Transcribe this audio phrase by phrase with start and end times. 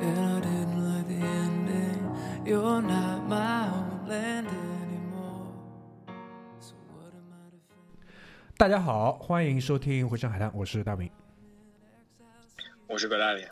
[0.00, 2.00] and I didn't like the ending.
[2.46, 5.52] You're not my homeland anymore.
[6.58, 8.56] So what am I defending?
[8.56, 11.10] 大家好，欢迎收听《回声海滩》，我是大明。
[12.86, 13.48] 我是葛大脸，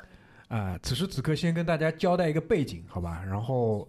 [0.49, 3.23] 啊、此时此刻先跟大家交代一个背景，好吧？
[3.25, 3.87] 然后，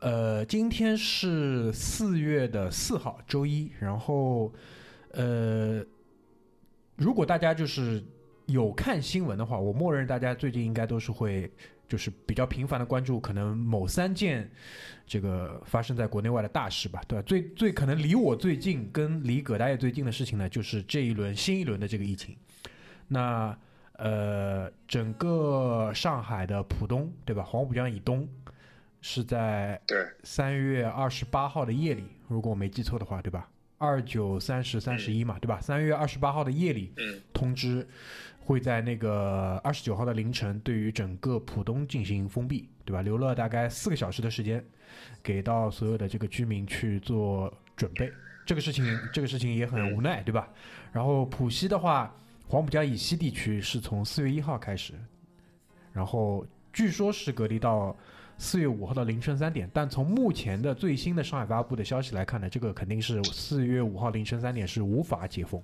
[0.00, 3.72] 呃，今天是四月的四号，周一。
[3.80, 4.52] 然后，
[5.12, 5.82] 呃，
[6.96, 8.04] 如果大家就是
[8.46, 11.50] 有看新闻的话，我默认大家最近应该都是会
[11.94, 14.50] 就是比较频繁的关注可能某三件
[15.06, 17.22] 这个发生在国内外的大事吧，对吧？
[17.24, 22.36] 最最可能离我最近跟离葛大爷最近的事情呢，就是这一轮新一轮的这个疫情。
[23.06, 23.56] 那
[23.92, 27.44] 呃，整个上海的浦东，对吧？
[27.44, 28.28] 黄浦江以东
[29.00, 33.48] 是在对，三月二十八号的夜里，如果我没记错的话，对吧？
[33.78, 35.60] 二九三十三十一嘛，对吧？
[35.60, 37.86] 三月二十八号的夜里嗯通知，
[38.44, 43.00] 会在那个二十九号的凌晨对于整个浦东进行封闭，对吧？
[43.00, 44.62] 留了大概四个小时的时间，
[45.22, 48.12] 给到所有的这个居民去做准备。
[48.44, 48.84] 这个事情，
[49.14, 50.46] 这个事情也很无奈，对吧？
[50.92, 52.14] 然后浦西的话，
[52.46, 54.92] 黄浦江以西地区是从四月一号开始，
[55.94, 57.96] 然后据说是隔离到
[58.36, 65.62] 四月五号的凌晨三点，但从目前的最新的上海发布的消息来看呢，这个肯定是四月五号凌晨三点是无法解封。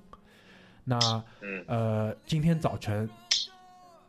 [0.90, 3.08] 那嗯呃，今天早晨，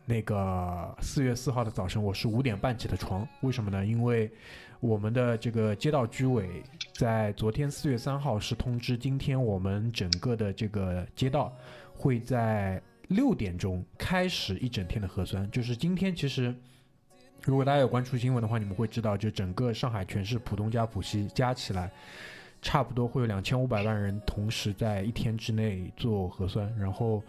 [0.04, 3.86] 那个四月四号的早晨，我是五点半起的床，为什么呢？
[3.86, 4.32] 因为
[4.80, 6.64] 我们的这个街道居委
[6.96, 11.56] 在昨天四月三号是通知，今天我们整个的这个街道
[11.94, 16.52] 会在六点钟开始一整天的核酸，就是今天其实。
[17.44, 21.92] 如果大家有关注新闻的话，你们会知道，就整个上海全市浦东加浦西加起来，
[22.62, 26.72] 差不多会有两千五百万人同时在一天之内做核酸。
[26.78, 27.24] 然后，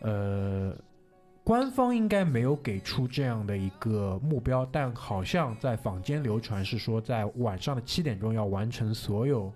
[0.00, 0.74] 呃，
[1.42, 9.52] 官方应该没有给出这样的一个目标，但好像在坊间流传是说，在晚上的七点钟要完成所有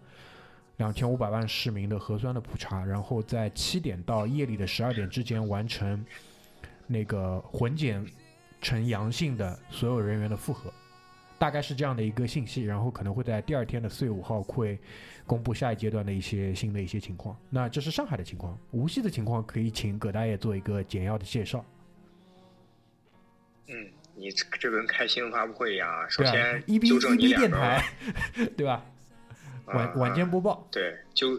[0.78, 6.04] 两千五百万市民的核酸的普查，然后在七点到夜里的十二点之间完成
[6.86, 8.04] 那个混检
[8.60, 10.72] 呈阳性的所有人员的复核，
[11.42, 14.78] 大概是这样的一个信息，然后可能会在第二天的四月五号会
[15.26, 17.36] 公布下一阶段的一些新的一些情况。
[17.50, 21.64] 那这是上海的情况，无锡的情况可以请葛大爷做一个简要的介绍。
[23.66, 23.74] 嗯，
[24.14, 26.08] 你这这跟开新闻发布会一样啊。
[26.08, 27.84] 首先，一 B 纠一正你 B 两个，电台，
[28.56, 28.86] 对吧？
[29.66, 31.36] 晚啊晚间播报，对，纠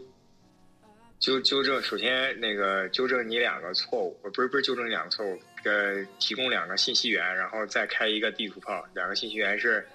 [1.17, 8.85] 纠纠正，首先那个纠正你两个错误，呃不是不是纠正你两个错误，呃，提供两个信息源，然后再开一个地图炮。
[8.93, 9.87] 两个信息源是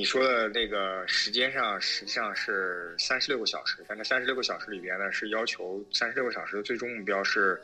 [0.00, 7.60] 你说的那个时间上实际上是三十六个小时，但这三十六个小时里边呢是要求三十六个小时的最终目标是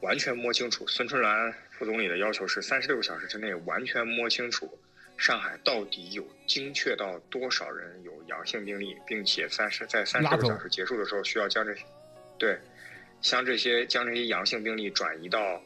[0.00, 0.86] 完全摸清楚。
[0.86, 4.66] 孙春兰副总理的要求是三十六个小时之内完全摸清楚
[5.18, 11.84] 上海到底有精确到多少人有阳性病例，并且三十在三十六个小时结束的时候需要将这些
[12.38, 12.58] 对
[13.20, 15.62] 将这些将这些阳性病例转移到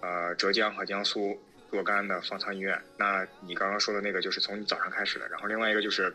[0.00, 1.40] 呃浙江和江苏
[1.72, 2.80] 若干的方舱医院。
[2.96, 6.12] 那你刚刚说的那个就是从你早上开始的，然后另外一个就是。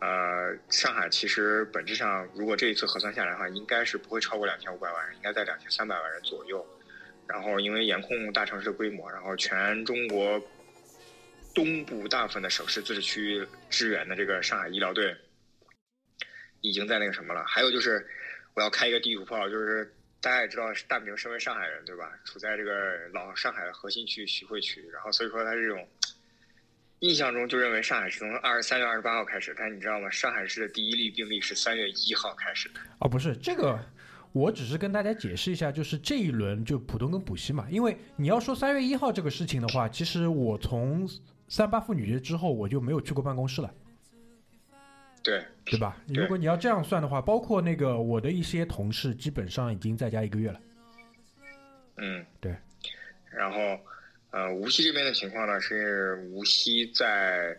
[0.00, 6.66] 呃，上海其实本质上，如果这一次核酸下来的话，应该是不会超过两千五百万人，应该在两千三百万人左右。
[7.26, 10.38] 然后因为严控大城市的规模，然后全中国
[11.54, 15.16] 东部大部分的省市自治区支援的这个上海医疗队，
[16.60, 17.42] 已经在那个什么了。
[17.46, 18.06] 还有就是，
[18.52, 19.90] 我要开一个地图炮，就是
[20.24, 22.10] 大家也知道，大明身为上海人，对吧？
[22.24, 22.72] 处在这个
[23.12, 25.86] 老上海的核心区徐汇区，然后所以说他这种
[27.00, 30.08] 印象中就认为上海是从二十三月二十八号开始，但你知道吗？
[30.08, 32.80] 上海市的第一例病例是三月一号开始的。
[33.00, 33.78] 哦，不是这个，
[34.32, 41.06] 我只是跟大家解释一下，就是这一轮就浦东跟浦西嘛，因为你要说三月一号这个事情的话，其实我从
[41.48, 43.70] 三八妇女节之后我就没有去过办公室了。
[45.24, 45.96] 对，对吧？
[46.06, 50.60] 如果你要这样算的话，包括那个我的一些同事，基本上已经在家一个月了。
[51.96, 52.54] 嗯，对。
[53.32, 53.58] 然后，
[54.30, 57.56] 呃，无锡这边的情况呢是，无锡在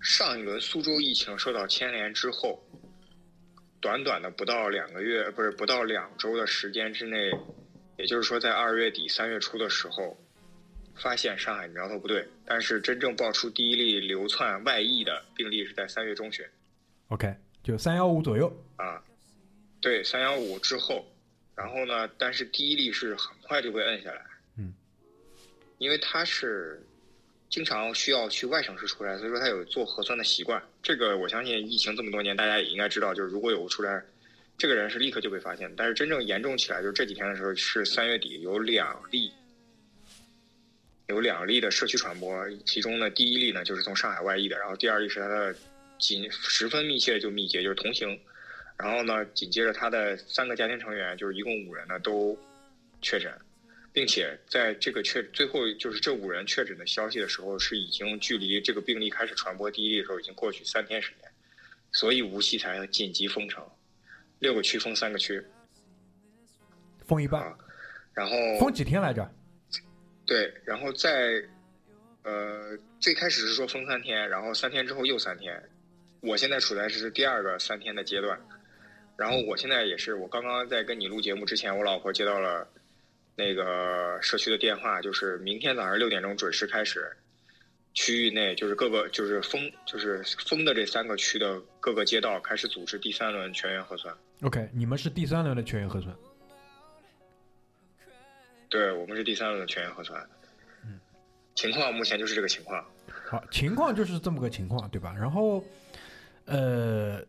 [0.00, 2.58] 上一轮苏州疫情受到牵连之后，
[3.80, 7.30] 短短的不到两个月，不是不到两周的时间之内，
[7.98, 10.16] 也就是说在二月底三月初的时候，
[10.96, 16.44] 发现上海苗头不对，但是真正爆出第一例流窜外溢的病例是在三月中旬
[17.08, 18.54] OK，就三幺五左右。
[18.76, 19.02] 啊，
[19.80, 21.06] 对，三幺五之后，
[21.54, 24.26] 然后呢，但是第一例是很快就被摁下来，
[24.56, 24.74] 嗯，
[25.78, 26.82] 因为他是
[27.48, 30.62] 经常需要去外省市出差，所以说他有做核酸的习惯。
[30.82, 34.04] 这个我相信疫情这么多年，大家也应该知道，就是如果有出差，
[34.58, 35.72] 这个人是立刻就被发现。
[35.76, 39.32] 但是真正严重起来，就是这几天的时候，是三月底有两例，
[41.06, 45.56] 有两例的社区传播，其中呢第一例呢就是从上海外溢的，然后第二例是他的
[45.98, 48.18] 紧十分密切就密接就是同行，
[48.76, 52.38] 然后呢紧接着他的三个家庭成员就是一共五人呢都
[53.02, 53.32] 确诊。
[53.90, 61.28] 并且在这个确最后就是这五人确诊的消息的时候，是已经距离这个病例开始传播第一例的时候已经过去三天时间，
[61.90, 63.66] 所以无锡才紧急封城，
[64.38, 65.42] 六个区封三个区
[67.06, 67.58] 封一半，啊，
[68.12, 69.28] 然后封几天来着？
[70.24, 71.42] 对，然后在
[72.22, 75.60] 呃最开始是说封三天，然后三天之后又三天，
[76.20, 78.38] 我现在处在是第二个三天的阶段，
[79.16, 82.68] 然后我现在也是，我刚刚在跟你录节目之前，我老婆接到了
[83.36, 87.16] 那个社区的电话，就是明天早上六点钟准时开始，
[87.94, 96.14] 区域内就是各个就是封就是封的这三个区的各个街道开始组织第三轮全员核酸，OK，你们是第三轮的全员核酸。
[98.68, 100.28] 对我们是第三轮的全员核酸，
[100.84, 101.00] 嗯
[101.54, 102.84] 情况目前就是这个情况。
[103.26, 105.14] 好，情况就是这么个情况，对吧？
[105.18, 105.64] 然后，
[106.48, 107.22] 呃，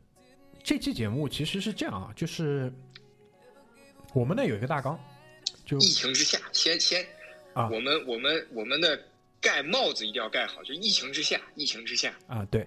[0.63, 2.71] 这期节目其实是这样啊，就是
[4.13, 4.97] 我们呢有一个大纲，
[5.65, 7.05] 就疫情之下，先先
[7.53, 7.69] 啊。
[7.69, 8.97] 我们我们我们的
[9.41, 12.65] 盖帽子一定要盖好，就疫情之下，疫情之下，啊，对，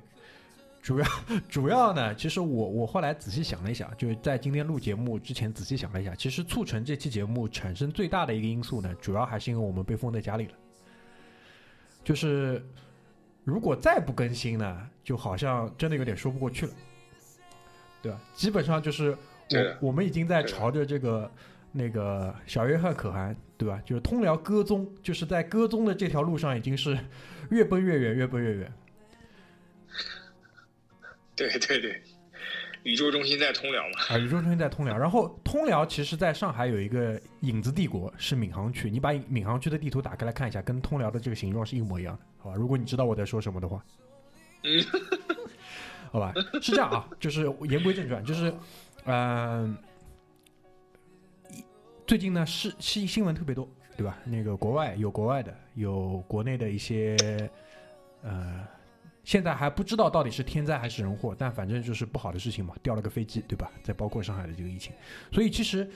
[0.82, 1.06] 主要
[1.48, 10.52] 主要呢，其实我我后来仔细想了一想，就是在今天录节目之前仔细想了一下，其实促成这期节目产生最大的一个因素呢，主要还是因为我们被封在家里了。
[12.04, 12.60] 就是
[13.44, 16.72] 如果再不更新呢，就好像真的有点说不过去了，
[18.00, 18.20] 对吧？
[18.34, 19.16] 基本上就是
[19.48, 21.30] 对我我们已经在朝着这个
[21.72, 23.82] 那个小约翰可汗，对吧？
[23.84, 26.96] 就是通辽歌宗，就是在歌宗的这条路上已经是
[27.50, 28.72] 越奔越远，越奔越远。
[31.34, 32.02] 对 对对，
[32.84, 38.90] 宇宙中心在通辽嘛，啊，宇宙中心在通辽，然后通辽其实在上海有一个影子帝国，是闵行区。
[38.90, 42.56] 你把闵行区的地图打开来看一下，跟通辽的这个形状是一模一样的，好吧？
[42.56, 43.84] 如果你知道我在说什么的话，
[44.64, 44.84] 嗯，
[46.10, 48.52] 好吧，是这样啊，就是言归正传，就是，
[49.04, 49.76] 嗯、
[51.50, 51.64] 一
[52.06, 54.18] 最近呢是新新闻特别多，对吧？
[54.24, 57.16] 那个国外有国外的，有国内的一些，
[58.22, 58.66] 呃，
[59.24, 63.70] 现在还不知道到底是天灾还是人祸，但反正就是不好的事情嘛，掉了个飞机，对吧？
[63.82, 64.92] 再包括上海的这个疫情，
[65.30, 65.88] 所以其实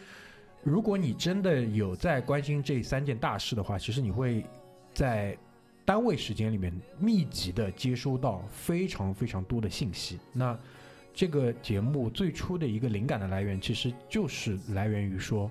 [0.62, 4.44] 如果你真的有在关心这三件大事的话，其实你会
[4.94, 5.36] 在
[5.84, 10.18] 单位时间里面密集的接收到非常非常多的信息。
[10.32, 10.58] 那
[11.14, 15.50] 这个节目最初的一个灵感的来源，其实就是来源于说，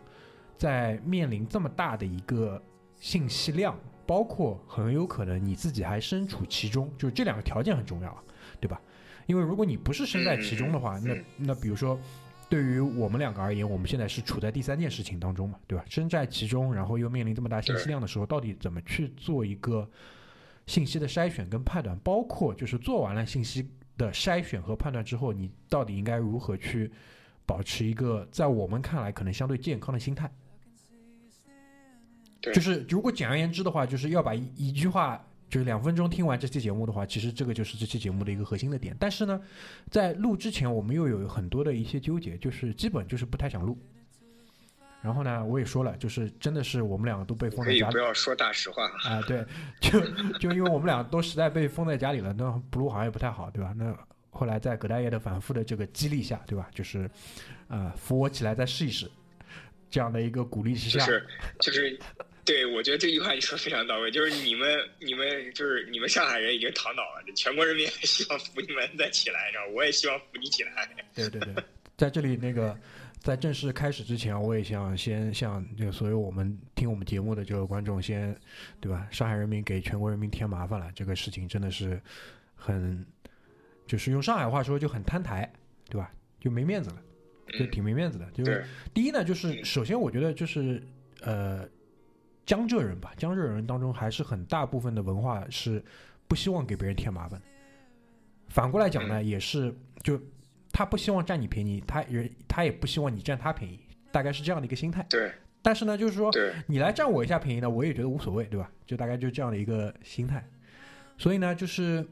[0.58, 2.62] 在面临这么大的一个
[3.00, 8.24] 信息量，包括很有可能你自己还身处其中，就是这两个条件很重要啊，
[8.60, 8.82] 对吧？
[9.26, 12.00] 因为如果你不是身在其中的话，那那比如说。
[12.48, 15.84] 对于我们两个而言，我们现在是处在第三件事情当中嘛，对吧？
[15.90, 19.90] 身在其中，然后又面临这么大信息量的时候，到底怎么去做一个
[20.68, 21.98] 信息的筛选跟判断？
[22.04, 26.92] 包括就是做完了信息的筛选和判断之后，你到底应该如何去
[27.48, 30.32] 保持一个在我们看来可能相对健康的心态？
[32.46, 38.96] 对就是如果简而言之的话，就是要把一一句话，就是两分钟听完这期节目的话，其实这个就是这期节目的一个核心的点。
[39.00, 39.42] 但是呢，
[39.90, 43.78] 在录之前，我们又有很多的一些纠结，就是基本就是不太想录。
[45.02, 49.46] 然后呢，我也说了，就是真的是我们两个都被封在家里不要说大实话，啊，对，
[49.80, 50.02] 就
[50.40, 53.72] 就因为我们俩都实在被封在家里了，那不录好像也不太好，对吧？
[53.78, 53.96] 那
[54.32, 56.68] 后来在葛大爷的反复的这个激励下，对吧？
[56.74, 57.08] 就是，
[57.68, 59.08] 呃，扶我起来再试一试，
[59.92, 61.28] 这样的一个鼓励之下，就是
[61.60, 62.00] 就是，
[62.46, 69.74] 对我觉得这句话你说得非常到位，就是你们你们就是你们上海人已经躺倒了，全国人民还希望扶你们再起来，你知道吗？
[69.76, 70.88] 我也希望扶你起来。
[71.16, 71.64] 对对对，
[71.98, 72.78] 在这里那个
[73.20, 78.36] 在正式开始之前，我也想先向这个所有我们听我们节目的这个观众先，
[78.80, 79.08] 对吧？
[79.12, 82.00] 上海人民给全国人民添麻烦了，这个事情真的是
[82.54, 83.04] 很，
[83.88, 85.52] 就是用上海话说就很摊台，
[85.90, 86.12] 对吧？
[86.40, 87.02] 就没面子了，
[87.58, 88.30] 就嗯，挺没面子的。
[88.32, 90.80] 就是，第一呢，就是嗯首先我觉得就是
[91.22, 91.68] 呃，
[92.46, 95.84] 江浙人吧，江浙人当中还是很大部分的文化是
[96.28, 97.46] 不希望给别人添麻烦的。
[98.50, 100.20] 反过来讲呢，也是就
[100.72, 103.80] 他不希望占你便宜，他也他也不希望你占他便宜，
[104.12, 105.06] 大概是这样的一个心态。
[105.10, 106.30] 对，但是呢，就是说，
[106.68, 108.70] 你来占我一下便宜呢，我也觉得无所谓，对吧？
[108.86, 110.48] 就大概就这样的一个心态。
[111.18, 112.06] 所以呢，就是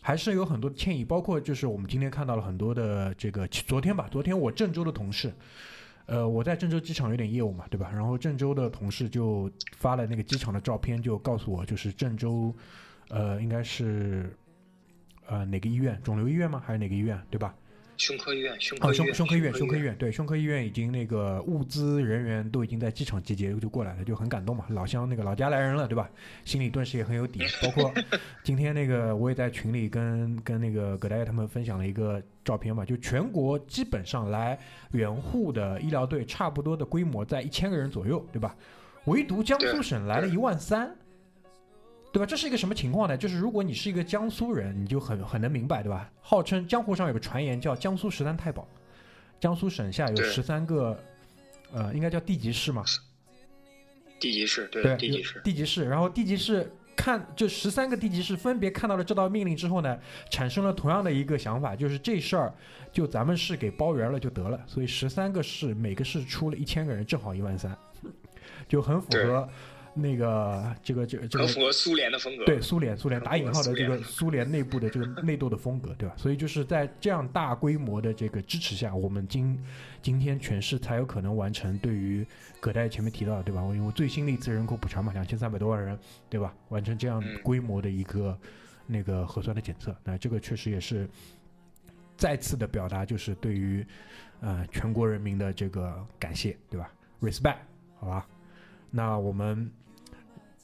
[0.00, 5.32] 还是有很多的歉意，包括就是我们今天看到了很多的这个，昨天吧，昨天我郑州的同事，
[6.06, 7.90] 呃，我在郑州机场有点业务嘛，对吧？
[7.92, 12.54] 然后郑州的同事就发了那个机场的照片，就告诉我，就是郑州，
[13.08, 14.36] 呃，应该是
[15.26, 16.62] 呃哪个医院，肿瘤医院吗？
[16.66, 17.54] 还是哪个医院，对吧？
[18.02, 26.10] 胸科医院，胸哦，科医院，胸胸科医院，胸科医院，对，胸科医院已经那个物资人员都已经在机场集结就过来了，就很感动嘛，老乡那个老家来人了，对吧？
[26.44, 27.38] 心里顿时也很有底。
[27.62, 27.94] 包括
[28.42, 34.58] 今天那个我也在群里跟跟那个葛大爷他们分享了一个照片嘛，就全国基本上来
[34.90, 38.56] 援护的医疗队差不多的规模在一千个人左右，对吧？
[39.04, 40.92] 唯独江苏省来了一万三。
[42.12, 42.26] 对吧？
[42.26, 43.16] 这是一个什么情况呢？
[43.16, 46.10] 就是如果你是一个江苏人，你就很很能明白，对吧？
[46.20, 48.68] 号称江湖上有个传言叫江苏十三太保，
[49.40, 51.02] 江苏省下有十三个，
[51.72, 52.84] 呃，应该叫地级市嘛？
[54.20, 55.88] 地级市，对，对，地级市，地级市。
[55.88, 59.98] 然后地级市看，就十三个地级市分别看到了这道命令之后呢，
[60.30, 62.54] 产生了同样的一个想法，就是这事儿
[62.92, 64.62] 就咱们市给包圆了就得了。
[64.66, 67.74] 所以十三个市，每个市出了一千个人，正好一万三，
[68.68, 69.48] 就很符合
[69.94, 72.44] 那个这个这个这个很符合苏联的风格。
[72.44, 76.14] 对苏联，苏联打引号的这个苏联内部的这个内斗的风格，对吧？
[76.16, 79.58] 所以就是在这样大规模的这个支持下，我们今
[80.00, 82.26] 今天全市才有可能完成对于
[82.58, 83.60] 葛大爷前面提到的，对吧？
[83.74, 85.98] 因为最新的一次人口普查嘛，两千三百多万人，
[86.30, 86.54] 对吧？
[86.70, 88.38] 完成这样嗯规模的一个
[88.86, 91.08] 那个核酸的检测，那这个确实也是
[92.16, 93.84] 再次的表达，就是对于
[94.40, 97.58] 呃全国人民的这个感谢，对吧？respect，
[97.96, 98.26] 好吧？
[98.94, 99.70] 那我们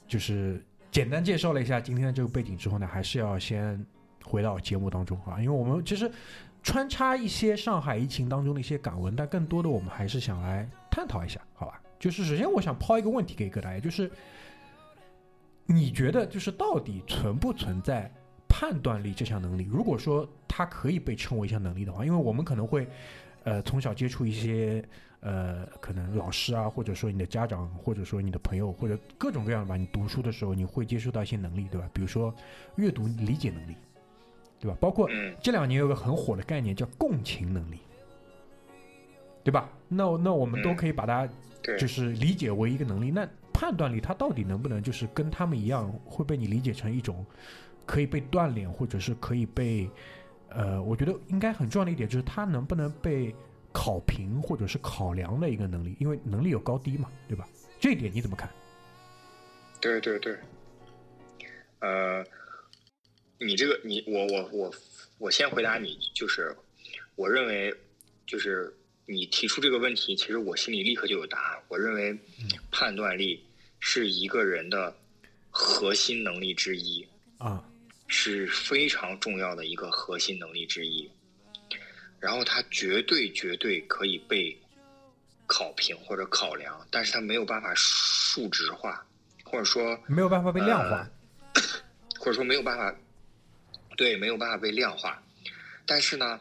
[0.08, 3.84] 就是简单介绍了一下今天的这个背景之后呢，还是要先
[4.24, 6.10] 回到节目当中啊，因为我们其实
[6.62, 11.80] 穿插一些上海疫情当中的一些感闻，但更多的我们还是想来探讨一下，好吧？
[11.98, 14.10] 就是首先我想抛一个问题给各大家，就是
[15.66, 18.10] 你觉得就是到底存不存在
[18.48, 19.68] 判断力这项能力？
[19.70, 22.88] 如果说它可以被称为一项能力的话，因为我们可能会
[23.44, 24.82] 呃从小接触一些
[25.20, 31.88] 呃可能老师啊，或者说你的家长，或者说你的朋友，或者各种各样的吧，你读书的时候你会接触到一些能力，对吧？
[31.92, 32.34] 比如说
[32.76, 33.76] 阅读理解能力，
[34.60, 34.76] 对吧？
[34.80, 37.78] 包括嗯，这两年有个很火的概念叫共情能力，
[39.42, 39.68] 对吧？
[39.88, 41.28] 那那我们都嗯可以把它
[41.78, 43.10] 就，是理解为一个能力。
[43.10, 47.26] 那判断力它到底能不能就是跟他们一样，会被你理解成一种
[47.84, 49.90] 可以被锻炼，或者是可以被
[50.50, 53.34] 呃，我觉得应该很重要的一点就是它能不能被
[53.80, 57.48] 考评或者是考量的一个能力，因为能力有高低嘛，对吧？
[57.78, 58.50] 这一点你怎么看？
[59.80, 60.36] 对对对，
[61.78, 62.26] 呃，
[63.38, 64.74] 你这个你我我我
[65.18, 66.54] 我先回答你，就是
[67.14, 67.72] 我认为
[68.26, 71.62] 就是你提出这个问题，其实我心里立刻就有答案。
[71.68, 72.18] 我认为
[72.72, 73.40] 判断力
[73.78, 74.92] 是一个人的
[75.50, 77.06] 核心能力之一，
[77.38, 77.64] 啊，
[78.08, 81.08] 是非常重要的一个核心能力之一。
[82.20, 84.56] 然后它绝对绝对可以被
[85.46, 89.06] 考评或者考量，但是它没有办法数值化，
[89.44, 91.08] 或者说没有办法被量化。
[91.54, 91.62] 呃
[92.18, 92.92] 或者说没有办法，
[93.96, 95.22] 对，没有办法被量化。
[95.86, 96.40] 但是呢，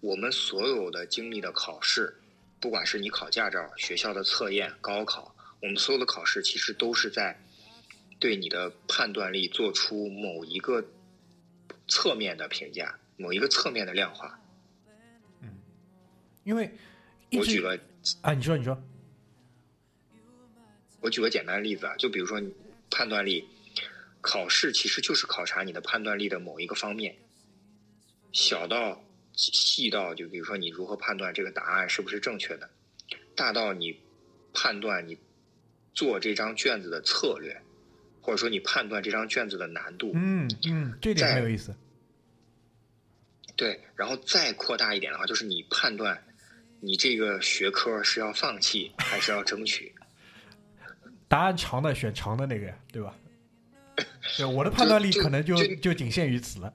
[0.00, 2.14] 我们所有的经历的考试，
[2.60, 7.40] 不管是你考驾照、学校的测验、高考，我们所有的考试其实都是在
[8.20, 10.84] 对你的判断力做出某一个
[11.88, 14.38] 侧面的评价，某一个侧面的量化。
[16.44, 16.70] 因为
[17.32, 17.78] 我举个
[18.22, 18.80] 啊，你说你说，
[21.00, 22.52] 我举个简单的例子啊，就比如说你
[22.90, 23.46] 判断力，
[24.20, 27.16] 考试其实就是考察你的判断力的某一个方面，
[28.32, 32.70] 小到细到就比如说你如何判断这个答案是不是正确的，
[33.34, 33.98] 大到你
[34.52, 35.18] 判断你
[35.92, 37.60] 做这张卷子的策略，
[38.20, 41.74] 或者说你判断这张卷子的难度，嗯嗯，这点很有意思。
[43.56, 46.20] 对，然后再扩大一点的话，就是你判断
[46.84, 49.94] 你这个学科是要放弃还是要争取。
[51.28, 53.16] 答案长的选长的那个呀，对吧？
[54.36, 56.72] 对，我的判断力可能就就就仅限于此了。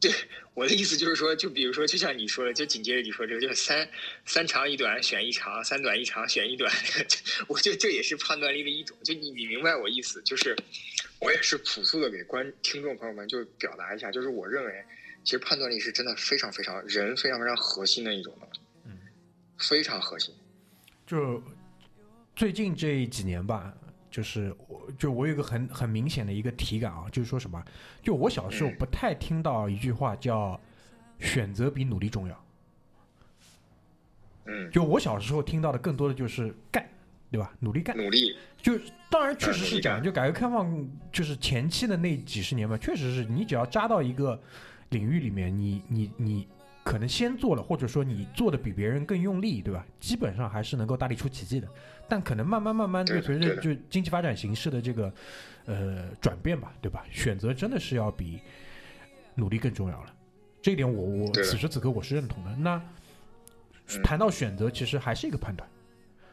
[0.00, 0.10] 对
[0.54, 3.88] 我的意思就是说，就比如说，就像你说的，就紧接着你说这个，就是三
[4.26, 6.70] 三长一短选一长，三短一长选一短。
[7.46, 8.96] 我觉得这也是判断力的一种。
[9.04, 10.56] 就你你明白我意思，就是
[11.20, 14.84] 我也是朴素的给观听众朋友们就表达一下，就是我认为，
[15.22, 18.61] 其实判断力是真的非常非常人非常非常核心的一种能力，嗯，
[19.62, 20.34] 非常核心。
[21.06, 21.42] 就
[22.34, 23.72] 最近这几年吧，
[24.10, 27.62] 就是我就我有一个很很明显的一个体感啊，就是说什么，
[28.02, 30.58] 就我小时候嗯不太听到一句话叫
[31.20, 32.44] “选择比努力重要”，
[34.46, 36.86] 嗯，就我小时候听到的更多的就是干，
[37.30, 37.52] 对吧？
[37.60, 38.78] 努力干，努力，就
[39.10, 44.40] 当然确实是这样，就改革开放就是前期的那几十年嘛，确实是你只要扎到一个
[44.90, 46.48] 领域里面，你你你
[46.84, 49.86] 可能先做了，或者说你做的比别人更用力，对吧？
[50.00, 51.68] 基本上还是能够大力出奇迹的。
[52.08, 55.12] 但可能慢慢慢慢，就对随着就经济发展形势的这个
[55.64, 57.04] 呃转变吧，对吧？
[57.10, 58.40] 选择真的是要比
[59.34, 60.12] 努力更重要了。
[60.60, 62.54] 这一点我我此时此刻我是认同的。
[62.56, 65.68] 那嗯谈到选择，其实还是一个判断。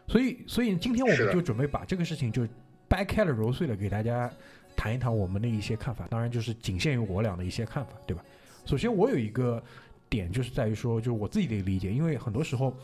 [0.07, 2.47] 所以，所以今天我们就准备把这个事情就
[2.87, 4.31] 掰开了揉碎了，给大家
[4.75, 6.07] 谈一谈我们的一些看法。
[6.09, 8.23] 当然，就是仅限于我俩的一些看法，对吧？
[8.65, 9.61] 首先，我有一个
[10.09, 12.75] 点就是在于说，就是我自己的理解，因为很多时候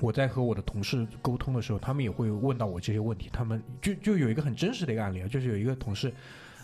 [0.00, 3.28] 我在和我的同事沟通的时候，他们也会问到我这些问题。
[3.32, 6.12] 他们就就有一个很真实的一个案例啊，就是有一个同事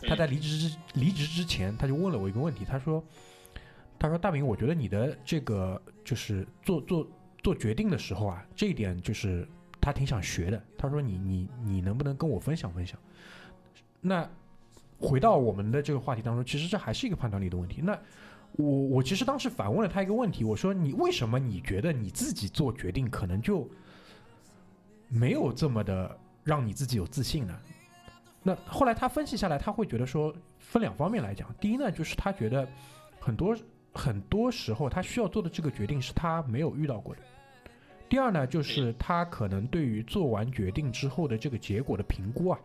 [0.03, 3.03] 他在离职之离职之前，他就问了我一个问题，他说
[3.99, 7.07] ：“他说大明，我觉得你的这个就是做做
[7.43, 9.49] 做决定的时候啊，这一点就是
[9.81, 10.63] 他挺想学的。
[10.79, 12.99] 他说你你你能不能跟我分享分享？
[14.01, 14.29] 那
[14.99, 17.81] 回到我们的这个话题当中，其实这还是一个判断力的问题。
[17.83, 17.99] 那
[18.57, 23.69] 我我其实当时反问了他一个问题，我说你为什么你觉得你自己做决定可能就
[25.09, 27.59] 没有这么的让你自己有自信呢？
[28.43, 32.67] 那后来他分析下来，他会觉得说分两方面来讲，第一呢，就是他觉得
[33.19, 33.57] 很多
[33.93, 37.21] 很多时候他需要做的这个决定是他没有遇到过的。
[38.09, 42.59] 第二呢，就是他可能对于做完决定之后的这个结果的评估啊，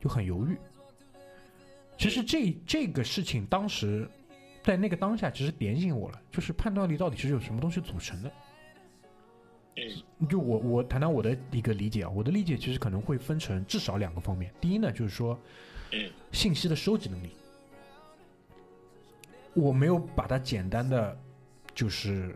[0.00, 0.58] 就很犹豫。
[1.96, 4.08] 其实这这个事情当时
[4.62, 8.32] 在那个当下，其实点醒我了，就是判断力到底是由什么东西组成的。
[10.28, 14.52] 就我我谈谈我的一个理解啊，我的理解其实可能会分成至少两个方面。
[14.60, 15.38] 第一呢，就是说
[15.92, 17.30] 嗯信息的收集能力，
[19.54, 21.16] 我没有把它简单的
[21.74, 22.34] 就是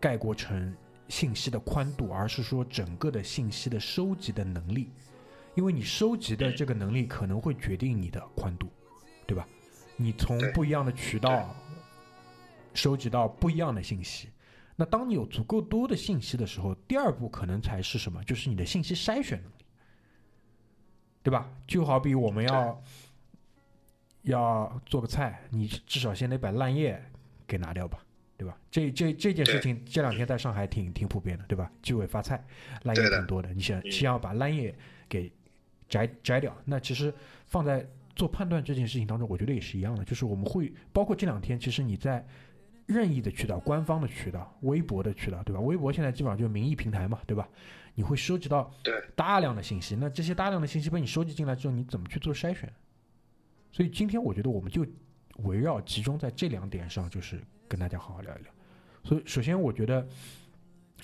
[0.00, 0.74] 概括成
[1.08, 4.90] 信息的宽度，而是说整个的信息的收集的能力，
[5.54, 8.66] 因为你收集的这个能力可能会决定你的宽度，
[9.26, 9.46] 对吧？
[9.98, 11.54] 你从不一样的渠道
[12.72, 14.30] 收集到不一样的信息。
[14.76, 18.22] 那当你有足够多的信息的时候，第二步可能才是什么？
[18.22, 19.64] 就是你的信息筛选能力，
[21.24, 21.50] 对吧？
[21.66, 22.82] 就好比我们要
[24.22, 27.02] 要做个菜，你至少先得把烂叶
[27.44, 27.98] 给拿掉吧，
[28.36, 28.56] 对吧？
[28.70, 31.68] 这这这件事情这两天在上海挺挺普遍的，对吧？
[31.82, 32.46] 居委发菜，
[32.84, 34.72] 烂叶挺多的，你想嗯先要把烂叶
[35.08, 35.32] 给
[35.88, 36.56] 摘摘掉。
[36.64, 37.12] 那其实
[37.46, 37.84] 放在
[38.18, 42.26] 做判断这件事情当中，我觉得也是一样的，就是我们会包括这两天，其实你在
[42.84, 45.60] 任意的渠道、官方的渠道、微博的渠道，对吧？
[45.60, 47.48] 微博现在基本上就是民意平台嘛，对吧？
[47.94, 52.72] 你会收集到对大量的信息，那这些大量的信息被你收集进来之后，你怎么去做筛选？
[53.70, 54.84] 所以今天我觉得我们就
[55.44, 58.52] 围绕集中在这两点上，就是跟大家好好聊一聊。
[59.04, 60.04] 所以首先我觉得，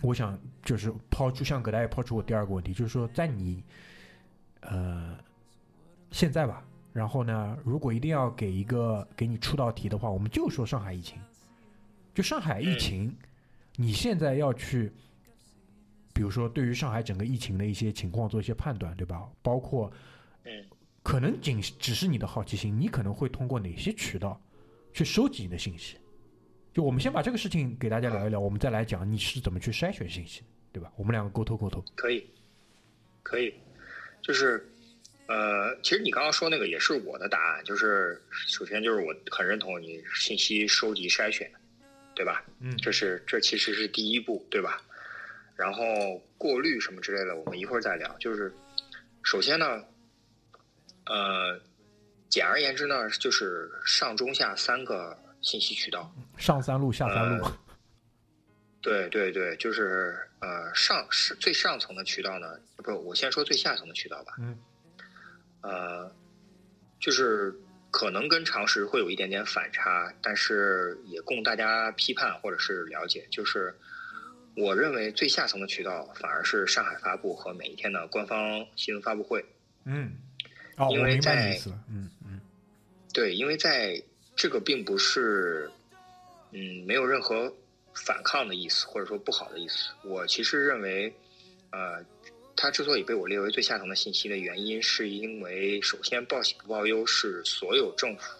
[0.03, 3.63] 我想就是抛出向葛大爷抛出我第二个问题，就是说在你
[4.63, 5.17] 呃
[6.11, 11.19] 现在吧，然后呢，如果一定要给一个给你出道题的话，我们就说上海疫情，
[12.15, 13.15] 就上海疫情，
[13.77, 14.91] 你现在要去。
[16.15, 19.29] 比如说，对于上海整个疫情的一些情况做一些判断，对吧？
[19.43, 19.93] 包括
[20.45, 20.53] 嗯
[21.03, 24.41] 可能仅只是你的好奇心，你可能会通过哪些渠道
[24.93, 25.97] 去收集你的信息？
[26.73, 30.93] 就我们先把这个事情给大家聊一聊，我们再来讲你是怎么去筛选信息，对吧？
[30.95, 31.83] 我们两个沟通沟通。
[31.97, 32.25] 可以，
[33.25, 33.53] 可以，
[34.23, 34.73] 就是，
[35.27, 41.51] 呃，其实你刚刚说那个也是我的答案，就是首先就是我很认同你信息收集筛选，
[42.15, 42.45] 对吧？
[42.61, 44.83] 嗯这是这其实是第一步，对吧？
[45.57, 48.15] 然后过滤什么之类的，我们一会儿再聊。
[48.19, 48.53] 就是
[49.23, 49.83] 首先呢，
[51.07, 51.59] 呃，
[52.29, 56.15] 简而言之呢，就是上中下三个信息渠道。
[56.37, 57.47] 上三路下三路，
[58.83, 64.35] 对对对，就是呃上是最上层的渠道呢，不，我先说最下层的渠道吧。
[64.39, 64.59] 嗯。
[65.65, 66.15] 呃，
[67.01, 67.55] 就是
[67.91, 73.27] 可能跟常识会有一点点反差，但是也供大家批判或者是了解。
[73.31, 73.75] 就是
[74.57, 79.45] 我认为最下层的渠道反而是上海发布和每一天的官方新闻发布会。
[79.85, 80.13] 嗯，
[80.77, 82.41] 哦，我因为在嗯嗯
[83.13, 84.03] 对，因为在
[84.37, 85.71] 这个并不是，
[86.53, 87.51] 嗯，没有任何
[87.95, 89.91] 反抗的意思，或者说不好的意思。
[90.05, 91.15] 我其实认为，
[91.71, 92.05] 呃，
[92.65, 98.33] 它之所以被我列为最下层的信息的原因，是因为首先报喜不报忧是所有政府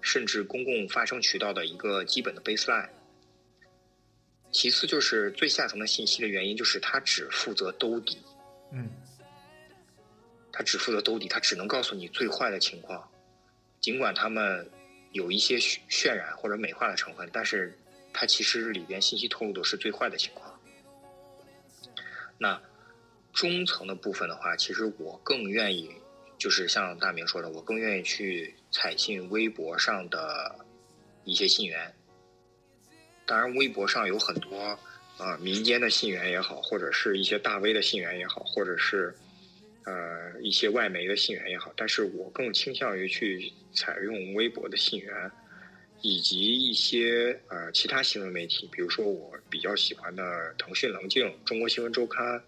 [0.00, 2.88] 甚至公共发声渠道的一个基本的 baseline。
[4.50, 8.16] 其次就是最下层的信息的原因，就是它只负责兜底，
[8.72, 8.88] 嗯
[10.50, 13.06] 它只负责兜底，它只能告诉你最坏的情况，
[13.78, 14.66] 尽管他们
[15.12, 17.78] 有一些渲渲染或者美化的成分，但是
[18.10, 20.58] 它其实里边信息透露的是最坏的情况。
[22.38, 22.58] 那
[23.34, 25.90] 中层的部分的话，其实我更愿意，
[26.38, 30.64] 就是像大明说的，我更愿意去采信微博上的
[31.24, 31.92] 一些信源。
[33.26, 34.78] 当然，微博上有很多
[35.18, 39.14] 啊民间的信源也好，或者是一些大 V 的信源也好，或者是
[39.84, 45.30] 呃一些外媒的信源也好，但是我更倾向于去采用微博的信源，
[46.02, 52.42] 以及一些呃其他新闻媒体，比如说我比较喜欢的腾讯棱镜、中国新闻周刊、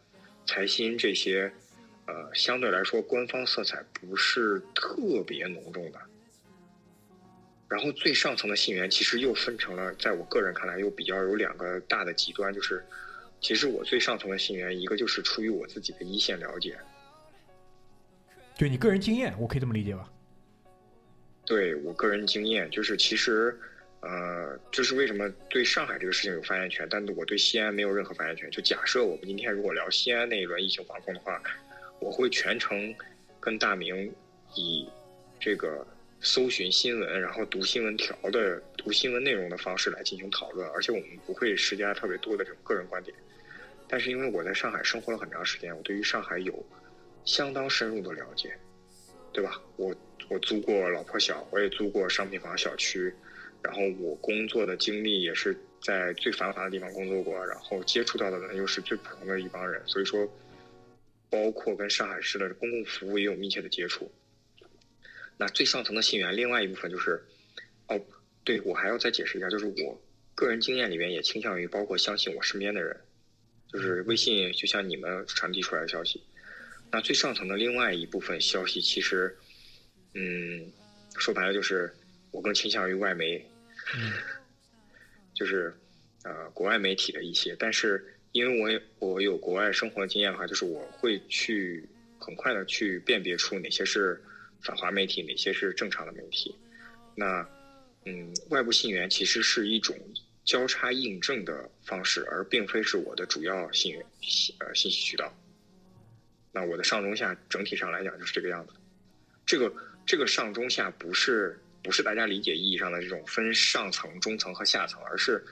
[0.46, 1.52] 财新这些，
[2.06, 6.00] 呃相对来说官方色彩不是特别浓重的。
[7.68, 12.84] 然后最上层的信源其实又分成了，在我个人看来又比较有两个大的极端，就是
[13.40, 16.78] 其实我最上层的信源，一个就是出于我自己的一线了解，
[18.54, 20.08] 就你个人经验，我可以这么理解吧？
[21.44, 23.58] 对我个人经验，就是其实，
[24.08, 28.48] 呃，就是为什么对上海这个事情有发言权，但我对西安没有任何发言权。
[28.52, 31.42] 就假设我们今天如果聊西安那一轮疫情防控的话，
[31.98, 32.94] 我会全程
[33.40, 34.14] 跟大明
[34.54, 34.88] 以
[35.40, 35.84] 这个
[36.20, 43.16] 搜寻新闻，然后读新闻条的读新闻内容的方式来进行讨论，而且我们不会施加特别多的这种个人观点。
[43.88, 46.64] 但是因为我在上海生活了很长时间，我对于上海有
[47.24, 48.56] 相当深入的了解，
[49.32, 49.60] 对吧？
[49.76, 49.92] 我
[50.28, 53.12] 我租过老破小，我也租过商品房小区，
[53.66, 60.24] 然后我工作的经历也是在最繁华的地方工作过，然后接触到的人又是最普通的一帮人，所以说，
[61.28, 64.08] 包括跟上海市的公共服务也有密切的接触。
[65.36, 67.20] 那最上层的信源，另外一部分就是，
[67.88, 68.00] 哦，
[68.44, 70.00] 对我还要再解释一下，就是我
[70.34, 72.96] 个人经验里面也倾向于包括相信我身边的人，
[73.72, 76.22] 就是微信就像你们传递出来的消息。
[76.92, 79.36] 那最上层的另外一部分消息，其实，
[80.14, 80.72] 嗯，
[81.18, 81.92] 说白了就是
[82.30, 83.44] 我更倾向于外媒，
[83.94, 84.12] 嗯
[85.34, 85.72] 就是
[86.24, 94.22] 呃国外媒体的一些，但是因为我也我有国外生活的经验的话，就是我会去很快的去辨别出哪些是
[94.60, 96.54] 反华媒体，哪些是正常的媒体。
[97.14, 97.46] 那
[98.06, 99.96] 嗯，外部信源其实是一种
[100.44, 105.32] 交叉印证的方式，而并非是我的主要信源信呃信息渠道。
[106.52, 108.72] 那我的上中下整体上来讲就是这个样子。
[109.44, 109.72] 这个
[110.06, 115.42] 这个上中下不是不是大家理解意义上的这种分上层、中层和下层，而是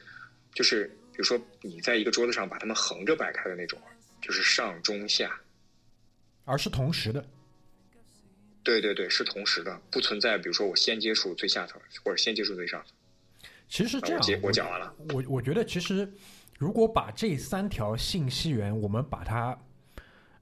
[0.53, 3.81] 就是比如说你在一个桌子上把它们横着摆开的那种，
[4.21, 5.41] 就是上中下。
[6.45, 7.25] 而是同时的。
[8.65, 12.97] 对对对，是同时的，不存在比如说我先接触最下层，或者先接触最上层。
[13.69, 14.95] 其实是这样，我讲完了。
[15.11, 16.13] 我我觉得其实
[16.59, 19.59] 如果把这三条信息源，我们把它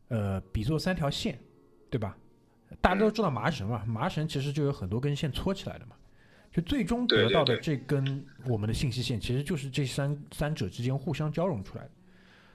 [0.09, 1.39] 呃比作三条线，
[1.91, 2.17] 对吧？
[2.81, 5.97] 大家都知道麻绳嘛，麻绳其实就有很多根线搓起来的嘛，
[6.51, 11.91] 就最终得到的这根我们的信息线，其实就是这三三者之间互相交融出来的。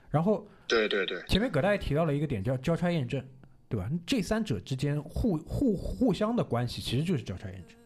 [0.09, 3.23] 然后对对对，前面葛大爷提到了一个点叫交叉验证，
[3.67, 3.89] 对吧？
[4.05, 7.77] 这三者之间互互互相的关系其实就是交叉验证。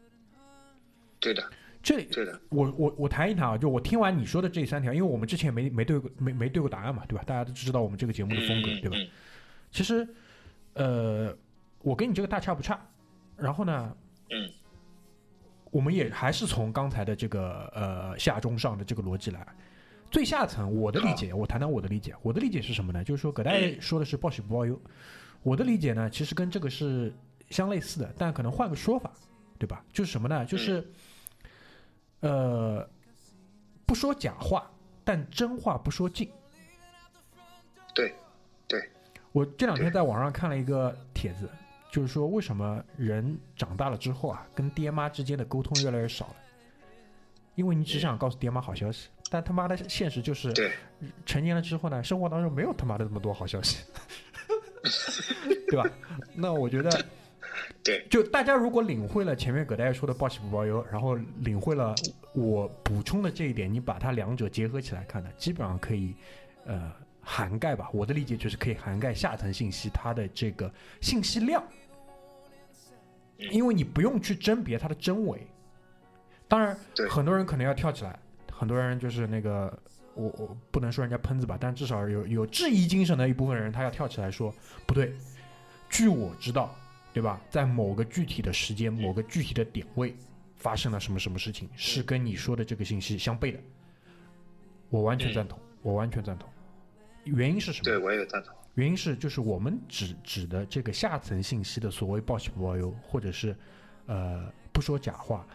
[1.19, 1.43] 对的，
[1.83, 7.23] 这里对的，我我我谈一谈啊，就我听完你说的这三条，因为我们之前没没对过没没对过答案嘛，对吧？
[7.25, 8.97] 大家都知道我们这个节目的风格，对吧？
[8.97, 9.07] 嗯
[9.73, 10.05] 其实，
[10.73, 11.33] 呃，
[11.81, 12.79] 我跟你这个大差不差。
[13.37, 13.97] 然后呢，
[14.29, 14.49] 嗯，
[15.71, 19.45] 我们也还是从刚才的这个呃下中上的这个逻辑来。
[20.11, 22.13] 最下层，我的理解，我谈谈我的理解。
[22.21, 23.01] 我的理解是什么呢？
[23.01, 24.77] 就是说，葛大爷说的是报喜不报忧。
[25.41, 27.13] 我的理解呢，其实跟这个是
[27.49, 29.09] 相类似的，但可能换个说法，
[29.57, 29.83] 对吧？
[29.93, 30.45] 就是什么呢？
[30.45, 30.85] 就是，
[32.19, 32.85] 呃，
[33.85, 34.69] 不说假话，
[35.05, 36.29] 但真话不说尽。
[37.95, 38.13] 对，
[38.67, 38.89] 对，
[39.31, 41.49] 我这两天在网上看了一个帖子，
[41.91, 46.35] 就是说为什么人长大了之后啊，跟爹妈之间的沟通越来越少了？
[47.55, 50.71] 因为你只想告诉爹妈好消息，但他妈的现实就是，对，
[51.25, 53.83] 成年了之后呢，生活当中没有他妈的这么多好消息，
[55.67, 55.85] 对吧？
[56.33, 57.05] 那我觉得，
[57.83, 61.93] 对，就大家如果领会了前面葛大爷说的报喜不报忧，然后领会了
[62.33, 66.15] 我补充的这一点，你把它两者结合起来看呢，基本上可以，
[66.65, 67.89] 呃，涵盖吧。
[67.91, 71.61] 我的理解就是可以涵盖下层信息它的这个信息量，
[73.49, 75.47] 因为你不用去甄别它的真伪。
[76.47, 78.19] 当然，对很多人可能要跳起来，
[78.51, 79.77] 很多人就是那个。
[80.13, 84.53] 我我不能说人家喷子吧，但至少有有质疑精神的一部分人，他要跳起来说
[84.85, 85.15] 不对。
[85.89, 86.75] 据我知道，
[87.13, 87.39] 对吧？
[87.49, 90.13] 在某个具体的时间、某个具体的点位，
[90.57, 93.59] 发生了什么什么事情，是跟你说的这个信息相悖的。
[94.89, 96.49] 我完全赞同，我完全赞同。
[97.23, 97.85] 原因是什么？
[97.85, 98.53] 对我也赞同。
[98.75, 103.55] 原因是就是我们指指的这个下层信息的所谓报喜不报忧，或者是
[104.05, 105.45] 呃不说假话，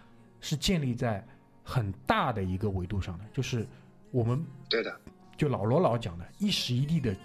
[0.41, 1.27] 是建立在
[1.65, 3.67] 很大的一个维度上的，就是
[4.11, 5.01] 我们对的，
[5.37, 7.17] 就老罗老讲的一时一地的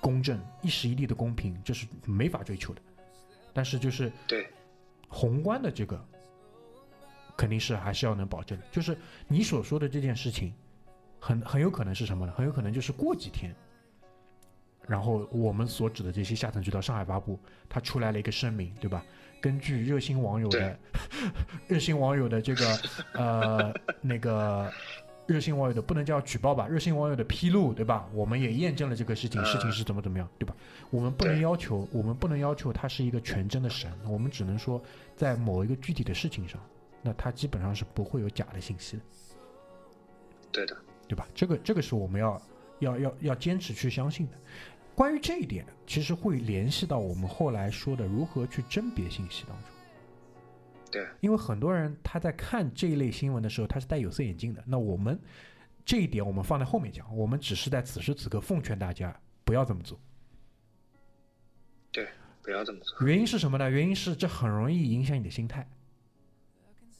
[0.00, 2.82] 公正、一时一地的公平，这是没法追求的。
[3.52, 4.48] 但是就是对
[5.08, 6.02] 宏观的这个，
[7.36, 8.64] 肯定是还是要能保证的。
[8.70, 10.54] 就是你所说的这件事情，
[11.18, 12.32] 很很有可能是什么呢？
[12.36, 13.52] 很有可能就是过几天，
[14.90, 19.04] 然后我们所指的这些下层渠道，上海发布，它出来了一个声明，对吧？
[19.40, 20.76] 根据热心网友的
[21.68, 22.78] 热心网友的这个
[23.14, 24.68] 呃那个
[25.26, 28.08] 热心网友的不能叫举报吧，热心网友的披露，对吧？
[28.12, 30.54] 我们也验证了这个事情，嗯事情是怎么怎么样，对吧？
[30.90, 34.82] 我们不能要求，我们不能要求它是一个全真的神，我们只能说
[35.16, 36.60] 在某一个具体的事情上，
[37.00, 39.02] 那它基本上是不会有假的信息的，
[40.50, 40.76] 对的，
[41.06, 41.28] 对吧？
[41.32, 42.42] 这个这个是我们要
[42.80, 44.32] 要要要坚持去相信的。
[44.94, 49.70] 关于这一点，其实会联系到我们后来说的如何去甄别信息当中。
[50.90, 54.62] 对因为很多人他在看这一类新闻的时候，他是戴有色眼镜的。
[54.66, 55.18] 那我们
[55.84, 59.98] 这一点我们放在后面讲，我们只是在此时此刻奉劝大家不要这么做。
[61.92, 62.08] 对，
[62.42, 63.06] 不要这么做。
[63.06, 63.70] 原因是什么呢？
[63.70, 65.68] 原因是这很容易影响你的心态。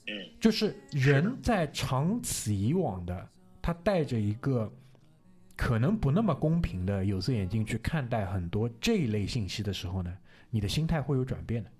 [0.06, 3.28] 嗯，就是人在长此以往的，
[3.60, 4.72] 他带着一个
[5.60, 10.16] 可能不那么公平的有色眼镜去看待很多这一类信息的时候呢，
[10.48, 11.70] 你的心态会有转变的。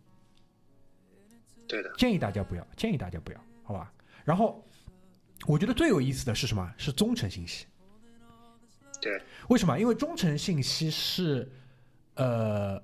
[1.66, 3.90] 对的，建议大家不要，建议大家不要，好吧？
[4.22, 4.62] 然后，
[5.46, 6.70] 我觉得最有意思的是什么？
[6.76, 7.64] 是忠诚信息。
[9.00, 9.80] 对，为什么？
[9.80, 11.50] 因为忠诚信息是，
[12.16, 12.78] 呃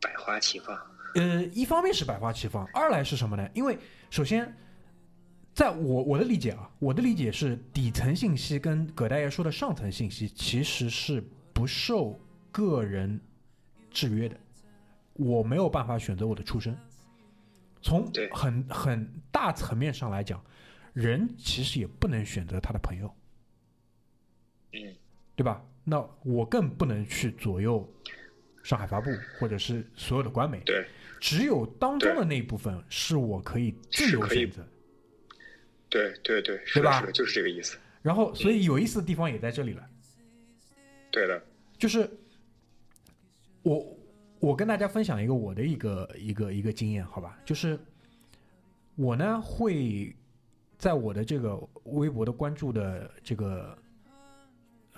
[0.00, 0.74] 百花齐放。
[1.16, 3.46] 呃，一方面是百花齐放，二来是什么呢？
[3.52, 4.56] 因为首先，
[5.56, 12.20] 在我我的理解啊，我的理解是底层信息跟葛大爷说的上层信息其实是不受
[12.52, 13.18] 个人
[13.90, 14.38] 制约的，
[15.14, 16.76] 我没有办法选择我的出身。
[17.80, 20.44] 从很很大层面上来讲，
[20.92, 23.10] 人其实也不能选择他的朋友，
[24.74, 24.94] 嗯，
[25.34, 25.64] 对吧？
[25.84, 27.90] 那我更不能去左右
[28.62, 29.08] 上海发布
[29.40, 30.86] 或者是所有的官媒，对，
[31.18, 34.68] 只有当中的那一部分是我可以自由选择的。
[35.96, 37.78] 对对对，对吧是的，就是这个意思。
[38.02, 39.84] 然后，所以有意思的地方也在这里了，
[41.10, 41.42] 对的，
[41.78, 42.08] 就是
[43.62, 43.96] 我
[44.38, 47.38] 我跟大家分享一个我的一个一个一个经验，好吧？
[47.44, 47.78] 就是
[48.94, 50.14] 我呢会
[50.78, 53.76] 在我的这个微博的关注的这个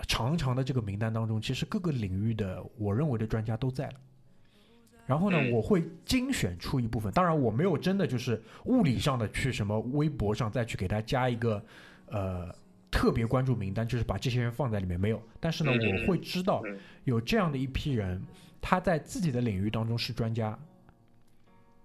[0.06, 3.94] 长长的这个名单当中，其实各个领域的我认为的专家都在了。
[5.08, 11.64] 然后呢，嗯我会精选出一部分，当然我没有真的就是物理上的去什么微博上再去给他加一个
[12.08, 12.54] 呃
[12.90, 15.18] 特别关注名单，就是把这些人放在里面没有。
[15.40, 18.22] 但是呢，我会知道嗯有这样的一批人，
[18.60, 20.58] 他在自己的领域当中是专家。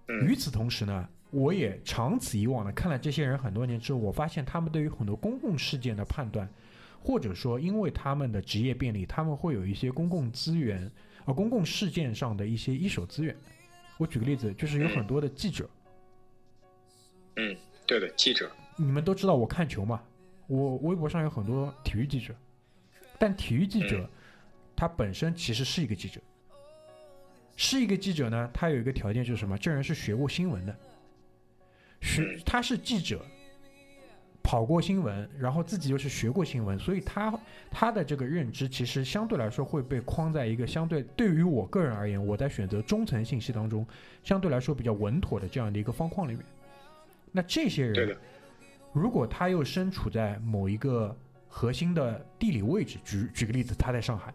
[0.08, 6.46] 嗯与此同时呢，我也长此以往的看了这些人很多年之后，我发现他们对于很多公共事件的判断，
[7.02, 10.90] 或者说因为他们的职业便利，他们会有一些公共资源
[11.24, 13.36] 啊、公共事件上的一些一手资源。
[13.96, 15.68] 我举个例子，就是有很多的记者，
[17.36, 17.56] 嗯，
[17.86, 20.02] 对的，记者，你们都知道我看球嘛，
[20.46, 22.34] 我微博上有很多体育记者，
[23.18, 24.08] 但体育记者嗯。
[24.76, 26.20] 他本身其实是一个记者，
[27.54, 29.56] 是一个记者呢，他有一个条件就是什么？
[29.56, 30.76] 这人是学过新闻的，
[32.00, 32.40] 学嗯。
[32.44, 33.24] 他是记者，
[34.44, 37.32] 跑过新闻，然后自己又是学过新闻，所以他
[37.70, 43.84] 他的这个认知其实相对来说会被框在一个相对对于我个人而言，我在选择中层信息当中
[44.22, 46.44] 相对来说比较稳妥的这样的一个方框里面。
[47.32, 48.16] 那这些人，
[48.92, 51.16] 如果他又身处在某一个
[51.48, 54.32] 核心的地理位置，举举个例子，他在上海，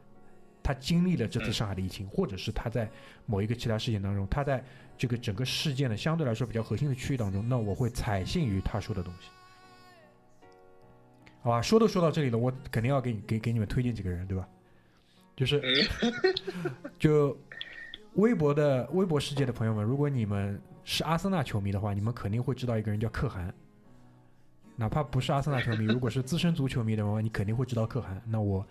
[0.63, 2.89] 他经历了这次嗯上海的疫情，或者是他在
[3.28, 4.63] 某一个其他事件当中，他在
[4.98, 9.30] 这个整个事件的相对来说比较核心的区域当中，那我会采信于他说的东西。
[11.41, 14.47] 好吧，说都说到这里了，我肯定要给你给给你们推荐几个人，对吧？
[15.36, 15.62] 就是
[16.02, 17.38] 嗯 就
[18.15, 23.54] 微博的微博世界的朋友们，如果你们是阿森纳球迷的话，你们肯定会知道一个人叫可汗。
[24.75, 28.21] 哪怕不是阿森纳球迷，如果是资深足球迷的话，你肯定会知道可汗。
[28.25, 28.65] 那我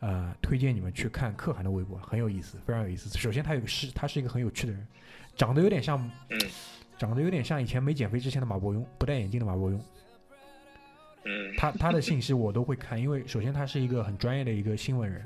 [0.00, 3.16] 呃推荐你们去看可汗的微博，很有意思，非常有意思。
[3.16, 4.86] 首先他有个是他是一个很有趣的人，
[5.36, 6.00] 长得有点像
[6.30, 6.38] 嗯
[6.96, 9.80] 长得有点像以前没减肥之前的马伯庸，不戴眼镜的马伯庸。
[11.28, 15.22] 嗯他他的信息我都会看，因为首先他是一个很专业的一个新闻人，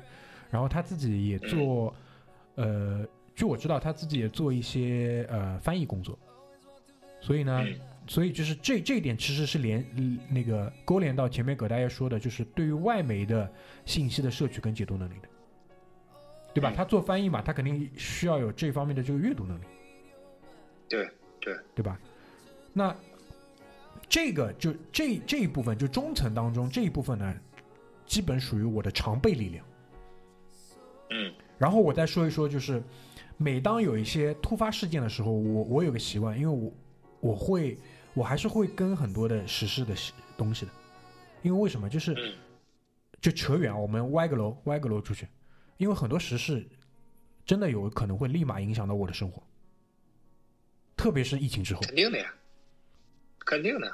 [0.51, 1.95] 然后他自己也做，
[2.55, 6.19] 呃，据我知道他自己也做一些呃翻译工作，
[7.21, 13.49] 所以呢，嗯所以就是这这一点其实是连嗯那个勾连到前面葛大爷说的，就是对于外媒的
[13.85, 15.29] 信息的摄取跟解读能力的，
[16.53, 16.69] 对吧？
[16.69, 19.63] 嗯他做翻译嘛，他肯定需要有这方面的这个阅读能力。
[20.89, 21.97] 对对，对吧？
[22.73, 22.93] 那
[24.09, 27.35] 这个就这这一部分，就中层当中这一部分呢，
[28.05, 29.65] 基本属于我的常备力量。
[31.09, 31.33] 嗯。
[31.57, 32.83] 然后我再说一说，就是
[33.37, 36.73] 每当有一些突发事件的时候，我我有个习惯，因为我
[37.19, 37.77] 我会
[38.13, 39.95] 我还是会跟很多的时事的
[40.37, 40.71] 东西的，
[41.41, 41.89] 因为为什么？
[41.89, 42.33] 就是嗯。
[43.21, 45.25] 就扯远，我们歪个楼歪个楼出去，
[45.77, 46.67] 因为很多时事
[47.45, 49.41] 真的有可能会立马影响到我的生活，
[50.97, 52.33] 特别是疫情之后，肯定的呀，
[53.45, 53.91] 肯定的。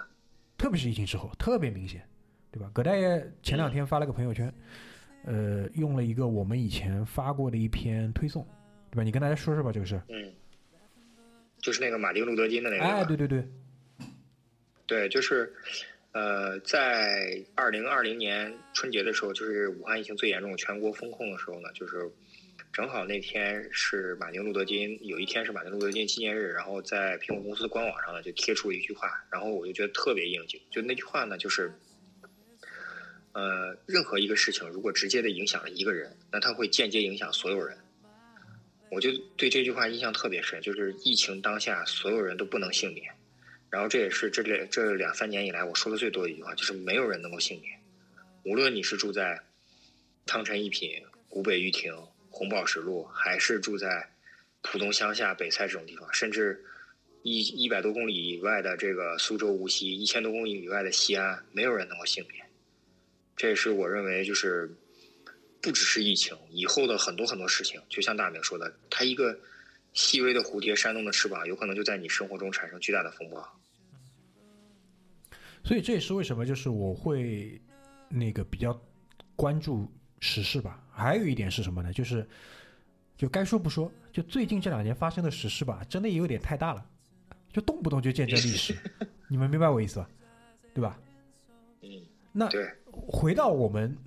[0.57, 2.05] 特别是疫情之后特别明显，
[2.51, 2.69] 对吧？
[2.73, 4.53] 葛大爷前两天发了个朋友圈，
[5.23, 8.45] 呃，用了一个我们以前发过的一篇推送，
[8.91, 9.03] 对吧？
[9.03, 10.01] 你跟大家说说吧，这个事。
[10.09, 10.33] 嗯，
[11.59, 12.83] 就是那个马丁路德金的那个。
[12.83, 13.47] 哎，对对对，
[14.85, 15.53] 对，就是，
[16.12, 22.12] 呃，在二零二零年春节的时候，就是武汉疫情最严重、全国封控的时候呢，就是
[22.71, 31.73] 正好那天是马丁路德金，有一天是马丁路德金纪念日，然后在苹果公司的官网上呢就贴出了一句话，然后我就觉得特别应景，就那句话呢就是，
[33.34, 37.77] 呃，任何一个事情如果直接的影响了一个人，那它会间接影响所有人。
[38.91, 43.12] 我就对这句话印象特别深，就是疫情当下，所有人都不能幸免。
[43.69, 47.79] 然后这也是这两这两三年以来我说的最多的一句话，就是没有人能够幸免。
[48.45, 49.43] 无论你是住在
[50.25, 51.93] 汤臣一品、古北玉亭、
[52.30, 54.10] 红宝石路，还是住在
[54.62, 56.63] 浦东乡下北蔡这种地方，甚至
[57.24, 62.46] 一一百多公里以外的这个苏州无锡，一千多公里以外的西安，没有人能够幸免。
[63.36, 64.70] 这也是我认为就是
[65.62, 69.38] 不只是疫情，以后的很多很多事情，就像大明说的，它一个
[69.94, 73.60] 细微的蝴蝶扇动的翅膀，有可能就在你生活中产生巨大的风暴。
[75.63, 77.62] 所以这也是为什么就是我会
[78.10, 78.80] 那个比较
[79.36, 79.89] 关注
[80.20, 80.82] 时事吧。
[80.99, 81.91] 还有一点是什么呢？
[81.93, 82.27] 就是
[83.17, 86.85] 就该说不说，就最近这两年发生的时事吧，真的也有点太大了，
[87.51, 88.75] 就动不动就见证历史，
[89.27, 90.09] 你们明白我意思吧？
[90.73, 90.99] 对吧？
[91.81, 91.89] 嗯，
[92.31, 92.49] 那，
[92.91, 93.97] 回到我们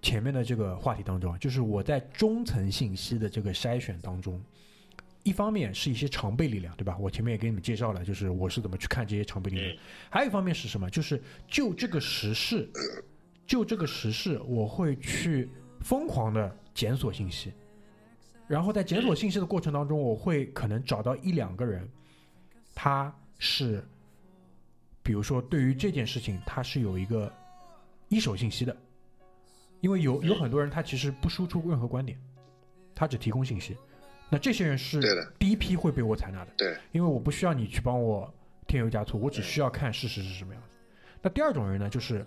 [0.00, 4.40] 前面的这个话题当中啊，就是我在中层信息的这个筛选当中，
[5.22, 6.96] 一方面是一些常备力量，对吧？
[6.98, 9.74] 我前面也给你们介绍了，就是我是怎么去看这些常备力量。
[9.74, 9.78] 嗯
[10.10, 10.88] 还有一方面是什么？
[10.88, 12.70] 就是就这个时事，
[13.46, 15.48] 就这个时事，我会去
[15.84, 17.52] 疯狂的检索信息，
[18.48, 21.86] 然后在检索信息的过程当中，我会可能找到一两个人，
[22.74, 23.84] 他是，
[25.02, 27.30] 比如说对于这件事情，他是有一个
[28.08, 28.74] 一手信息的，
[29.82, 32.18] 因为有有很多人他其实不输出任何观点，
[32.94, 33.76] 他只提供信息，
[34.30, 36.52] 那这些人是第一批会被我采纳的。
[36.56, 38.32] 对，因为我不需要你去帮我
[38.66, 40.76] 添油加醋，我只需要看事实是什么样子。
[41.20, 42.26] 那第二种人呢，就是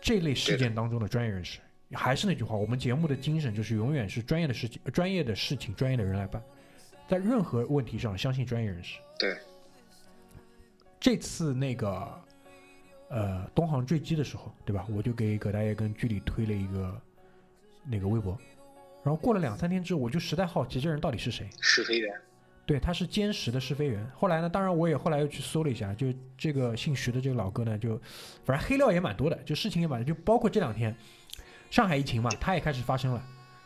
[0.00, 1.60] 这类事件当中的专业人士。
[1.92, 6.42] 还是那句话，我们节目的精神就是永远是专业的事情、专业的事情、专业的人来办，
[7.08, 8.98] 在任何问题上相信专业人士。
[9.18, 9.36] 对，
[10.98, 12.20] 这次那个
[13.10, 14.86] 呃东航坠机的时候，对吧？
[14.90, 17.00] 我就给葛大爷跟剧里推了一个
[17.84, 18.36] 那个微博，
[19.04, 21.48] 然后过了两三天之后，我就实在好奇这人到底是谁。
[21.60, 22.12] 试飞员。
[22.66, 24.10] 对，他是歼十的试飞员。
[24.16, 26.06] 后来呢，当然我也后来又去搜了一下，就
[26.38, 28.00] 这个姓徐的这个老哥呢，就
[28.42, 30.96] 反正黑料也蛮多的，就事情也蛮多，就包括这两天
[31.74, 33.20] 上海疫情嘛，他也开始发生了。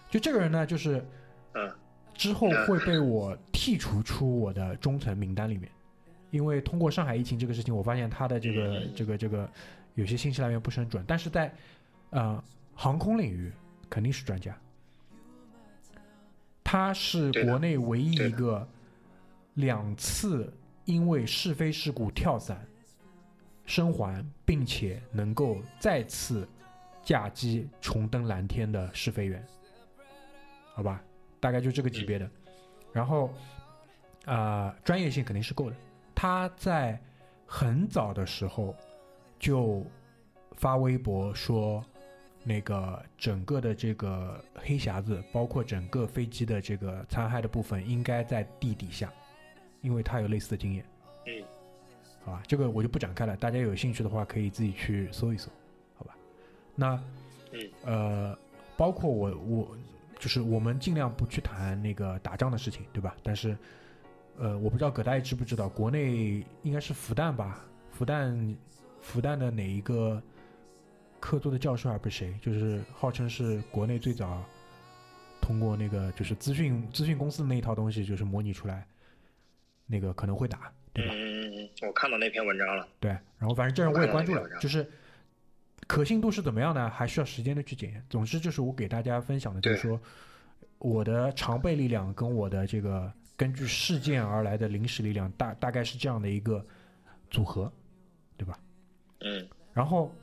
[0.09, 1.05] 就这个人呢，就是
[1.53, 1.71] 嗯。
[2.15, 5.71] 之后会被我剔除出我的中层名单里面，
[6.31, 9.49] 因为通过上海疫情这个事情，我发现他的这个这个这个
[9.95, 11.55] 有些信息来源不是很准，但是在
[12.11, 12.43] 呃
[12.75, 13.53] 航空领域
[13.91, 14.57] 肯定是专家。
[16.65, 18.67] 他是国内唯一一个
[19.55, 20.53] 两次
[20.87, 22.67] 因为是非事故跳伞
[23.65, 26.49] 生还，并且能够再次
[27.09, 29.43] 驾机重登蓝天的试飞员，
[30.75, 31.03] 好吧，
[31.41, 32.31] 大概就这个级别的。
[32.93, 33.33] 然后，
[34.27, 35.77] 啊、专业性肯定是够的。
[36.15, 37.01] 他在
[37.47, 38.77] 很早的时候
[39.39, 39.87] 就
[40.59, 41.83] 发微博说，
[42.45, 49.11] 那个整个的这个黑匣子，包括整个飞机的这个残骸的部分，应该在地底下，
[49.81, 50.85] 因为他有类似的经验。
[51.25, 51.43] 嗯，
[52.23, 55.51] 好吧，这个我就不展开了，大家有兴趣的话可以自己去搜一搜？
[56.81, 57.03] 那，
[57.51, 58.39] 嗯，呃，
[58.77, 59.77] 包括我我
[60.17, 63.17] 就是我们尽量不去谈那个打仗的事情，对吧？
[63.21, 63.59] 但是，
[64.39, 67.65] 呃，我不知道葛大爷知不知道，国内应该是复旦吧？
[67.91, 68.57] 复旦
[69.01, 70.23] 复旦的哪一个
[71.19, 74.45] 客座的教授还不是谁，就是号称是国内最早
[75.41, 78.87] 通过那个就是资讯资讯公司的那一套东西，就是模拟出来，
[79.85, 81.13] 那个可能会打，对吧？
[81.13, 82.87] 嗯，我看到那篇文章了。
[83.01, 84.89] 对，然后反正这人我也关注了就是
[85.89, 86.89] 可信度是怎么样呢？
[86.89, 88.05] 还需要时间的去检验。
[88.09, 90.01] 总之就是我给大家分享的，就是说
[90.79, 96.65] 我的常备力量跟我的这个根据事件而来的临时力量大大概是这样的一个
[97.31, 97.73] 组合，
[98.37, 98.57] 对吧？
[99.21, 100.15] 嗯然后，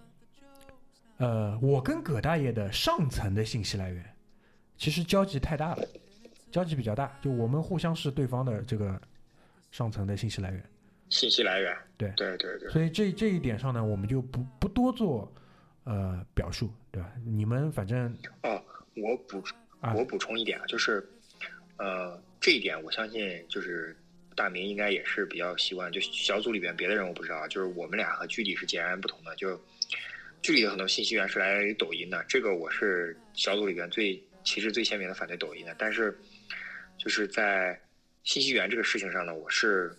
[1.17, 4.05] 呃，我跟葛大爷的上层的信息来源
[4.77, 5.87] 其实交集太大了，
[6.51, 9.01] 交集比较大，就我们互相是对方的这个
[9.71, 10.63] 上层的信息来源，
[11.09, 11.75] 信息来源。
[11.97, 15.31] 对对对对，所以这这一点上呢，我们就不不多做
[15.85, 17.11] 呃表述，对吧？
[17.25, 18.13] 你们反正
[18.43, 18.61] 哦，
[18.95, 19.41] 我补
[19.79, 21.07] 啊我补充一点啊，就是
[21.77, 23.95] 呃这一点我相信就是
[24.35, 29.59] 大明应该也是比较习惯，就小组里边别的人我不知道啊，就是我们俩和剧里是截然不同的，就
[30.41, 36.15] 剧里的很多信息源是来源于抖音的，这个我是小组里边最其实最鲜明的反对抖音的，但是
[36.97, 37.79] 就是在
[38.23, 39.95] 信息源这个事情上呢，我是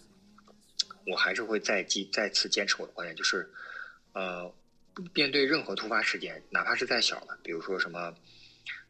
[1.06, 3.48] 我还是会再继再次坚持我的观点，就是
[4.12, 4.52] 呃
[5.14, 8.14] 面对任何突发事件，哪怕是再小的，比如说什么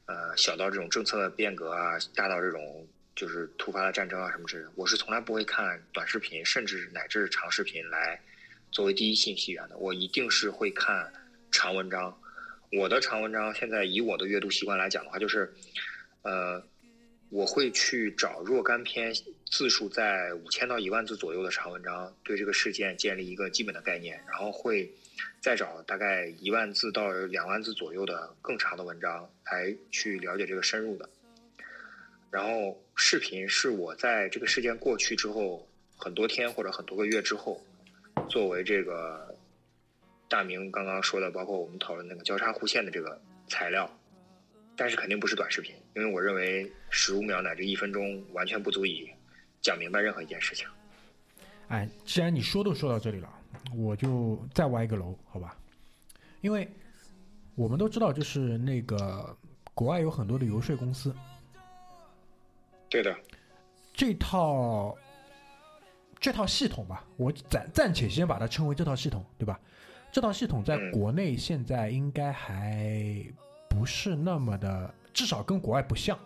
[0.06, 8.20] 呃小到这种政策的变革啊，大到这种就是突发的战争啊什么之类的，我是从来不会看短视频，甚至乃至长视频来
[8.70, 11.12] 作为第一信息源的，我一定是会看
[11.50, 12.16] 长文章。
[12.72, 15.52] 我的长文章现在以我的阅读习惯来讲的话，就是
[16.22, 16.62] 呃
[17.30, 19.12] 我会去找若干篇
[19.50, 24.92] 字数在五千到一万字左右的长文章，对这个事件建立一个基本的概念，然后会
[25.46, 31.08] 再找大概一万字到两万字左右的更长的文章来去了解这个深入的。
[32.32, 35.64] 然后视频是我在这个事件过去之后
[35.96, 37.64] 很多天或者很多个月之后，
[38.28, 39.32] 作为这个
[40.28, 43.16] 大明刚刚说的，包括我们讨论那个交叉弧线的这个
[43.46, 43.88] 材料，
[44.74, 49.08] 但是肯定不是短视频，因为我认为十五秒乃至一分钟完全不足以
[49.62, 50.66] 讲明白任何一件事情。
[51.68, 53.32] 哎，既然你说都说到这里了，
[53.74, 55.56] 我就再挖一个楼，好吧？
[56.40, 56.68] 因为
[57.54, 59.36] 我们都知道，就是那个
[59.74, 61.14] 国外有很多的游说公司，
[62.88, 63.16] 对的，
[63.92, 64.96] 这套
[66.20, 69.58] 这套系统吧，我暂暂且先把它称为这套系统，对吧？
[70.12, 73.24] 这套系统在嗯国内现在应该还
[73.68, 76.18] 不是那么的，至少跟国外不像，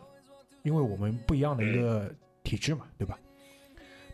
[0.62, 2.12] 因为我们不一样的一个
[2.44, 3.18] 体制嘛，对吧？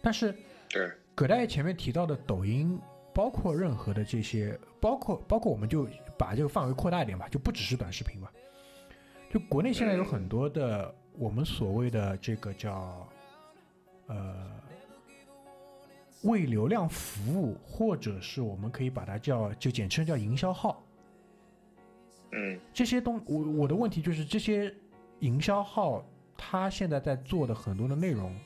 [0.03, 0.35] 但是
[0.69, 2.79] 对，葛大爷前面提到的抖音，
[3.17, 5.89] 包括任何的这些，包括包括我们就
[6.19, 8.31] 把这个范围扩大一点吧，就不只是短视频吧。
[9.31, 13.09] 就国内现在有很多的我们所谓的这个叫
[14.09, 14.51] 呃
[16.25, 20.85] 为流量服务，或者是我们可以把它叫就简称叫营销号。
[22.33, 24.71] 嗯这些东，我我的问题就是这些
[25.21, 26.05] 营销号，
[26.37, 28.37] 他现在在做的很多的内容，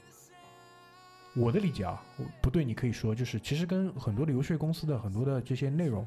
[1.35, 6.07] 我的理解啊，我不对，你可以说，就是其实跟很多的游说公司的很多的这些内容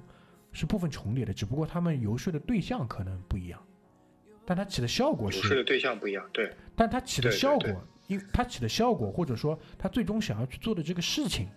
[0.51, 3.59] 是部分重叠的，只不过他们游说的对象可能不一样，
[4.45, 11.47] 但它起的效果是，游说的对象不一样，对，但它起的效果对，因它起的效果或者说它最终想要去做的这个事情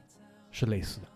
[0.53, 1.07] 是类似的。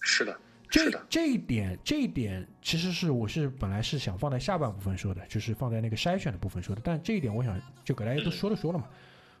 [0.00, 0.40] 是的，
[0.70, 6.80] 这这一点，这一点其实是我是本来是想放在下半部分说的，就是放在那个筛选的部分说的。
[6.84, 8.86] 但这一点，我想就给大家都说了说了嘛，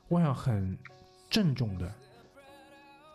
[0.08, 0.76] 我想很
[1.30, 1.92] 郑重的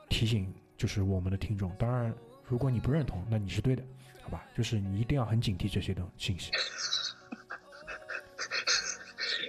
[0.09, 2.13] 提醒，就是我们的听众，当然
[2.47, 3.83] 如果你不认同，那你是对的，
[4.21, 4.45] 好吧？
[4.55, 6.51] 就是你一定要很警惕这些东信息。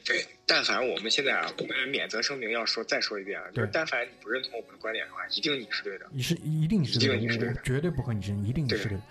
[0.06, 6.06] 对，但凡我们现在啊，我们免责声明要说再说一遍啊，就是对但凡你不认同我们的观点的话，一定你是对的。
[6.10, 9.02] 你是一定是对的，一定你是对的我绝对不和你争，一定你是对对的。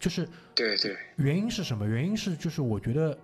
[0.00, 1.86] 就是对对，原因是什么？
[1.86, 3.18] 原因是就是我觉得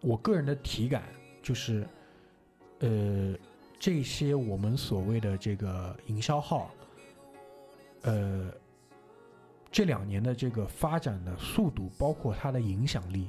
[0.00, 1.04] 我个人的体感
[1.42, 1.86] 就是，
[2.80, 3.34] 呃，
[3.78, 6.70] 这些我们所谓的这个营销号，
[8.02, 8.50] 呃，
[9.70, 13.28] 这两年的这个发展的速度，包括它的影响力，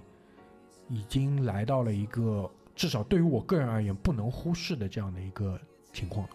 [0.89, 5.59] 已经来到了一个至少对于我个人而言不能忽视的这样的一个
[5.93, 6.27] 情况。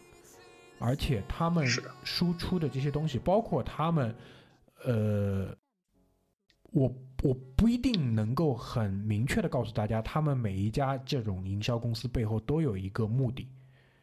[0.78, 1.64] 而且他们
[2.02, 4.14] 输出的这些东西，包括他们，
[4.84, 5.56] 呃，
[6.72, 6.92] 我
[7.22, 13.48] 我不一定能够很明确的告诉大家，他们每一家这种营销公司背后都有一个目的，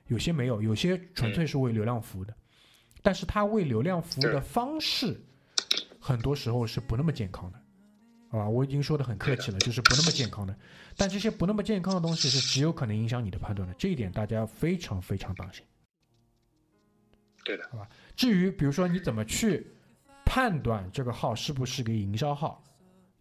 [0.10, 2.36] 有些没有，有些纯粹是为流量服务的，
[3.02, 5.20] 但是他为流量服务的方式，
[6.00, 7.60] 很多时候是不那么健康的，
[8.30, 8.50] 好吧？
[8.50, 10.56] 我已经说的很客气了，就是不那么健康的，
[10.98, 15.64] 但这些不那么健康的东西是极有可能影响你的判断的，这一点大家非常非常当心。
[17.46, 19.66] 对的，好吧至于比如说你怎么去
[20.26, 22.64] 判断这个号是不是个营销号，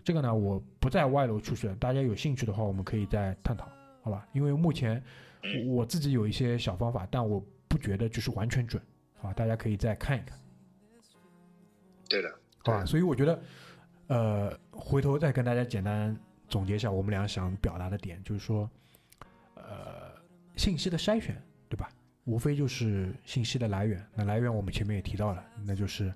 [0.02, 3.70] 这个呢我不再外楼出去了，大家有兴趣的话我们可以再探讨，
[4.02, 4.26] 好吧？
[4.32, 5.02] 因为目前
[5.66, 8.82] 我自己有一些小方法，但我不觉得就是完全准，
[9.22, 9.32] 啊？
[9.32, 10.38] 大家可以再看一看，
[12.08, 12.30] 对的，
[12.64, 12.82] 好吧？
[12.82, 13.42] 对所以我觉得，
[14.08, 16.16] 呃，回头再跟大家简单
[16.48, 18.68] 总结一下我们俩想表达的点，就是说，
[19.54, 20.12] 呃，
[20.56, 21.88] 信息的筛选，对吧？
[22.24, 26.12] 无非就是信息的来源，那来源我们前面也提到了，那就是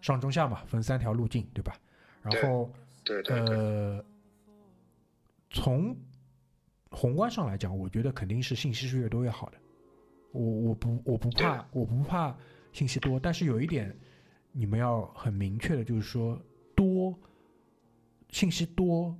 [0.00, 1.76] 上中下嘛，分三条路径，对吧？
[2.22, 2.72] 然后
[3.04, 4.04] 对对对，呃，
[5.50, 5.96] 从
[6.96, 9.58] 宏观上来讲，我觉得肯定是信息是越多越好的。
[10.32, 12.34] 我我不我不怕我不怕
[12.72, 13.94] 信息多，但是有一点
[14.50, 16.40] 你们要很明确的，就是说
[16.74, 17.14] 多
[18.30, 19.14] 信息多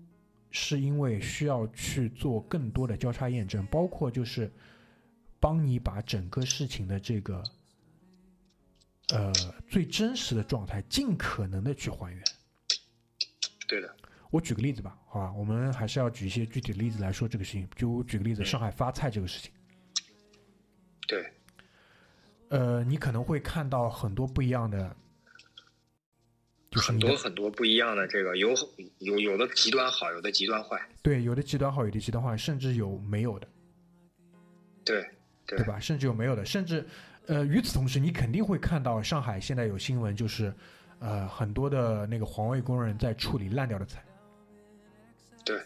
[0.51, 4.51] 是因为需要去做更多的交叉验证，包括就是
[5.39, 7.45] 帮你把整个事情的这个
[9.11, 9.31] 呃
[9.69, 12.25] 最真实的状态尽可能的去还原。
[13.69, 13.97] 对的，
[14.31, 17.69] 我举个例子吧，好吧，我们还是要举一些具体的例子来说这个事情。
[17.77, 19.53] 就我举个例子，上海发菜这个事情，
[21.07, 21.33] 对，
[22.49, 24.95] 呃，你可能会看到很多不一样的，
[26.71, 28.55] 就是很多很多不一样的这个有
[28.99, 33.49] 有有的极端好，有的极端坏，对，有的极端好，有的极端坏，甚至有没有的，
[34.85, 35.03] 对
[35.47, 35.79] 对对吧？
[35.79, 36.85] 甚至有没有的，甚至
[37.27, 40.53] 呃，与此同时，你肯定会看到上海现在有新闻，就是
[40.99, 44.05] 呃，很多的那个环卫工人在处理烂掉的菜，
[45.47, 45.63] 对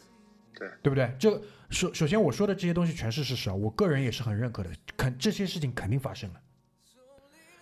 [0.54, 1.12] 对对不对？
[1.18, 6.40] 这首首先我说的这些东西全是事实啊，我个人也是很认可的，肯这些事情肯定发生了，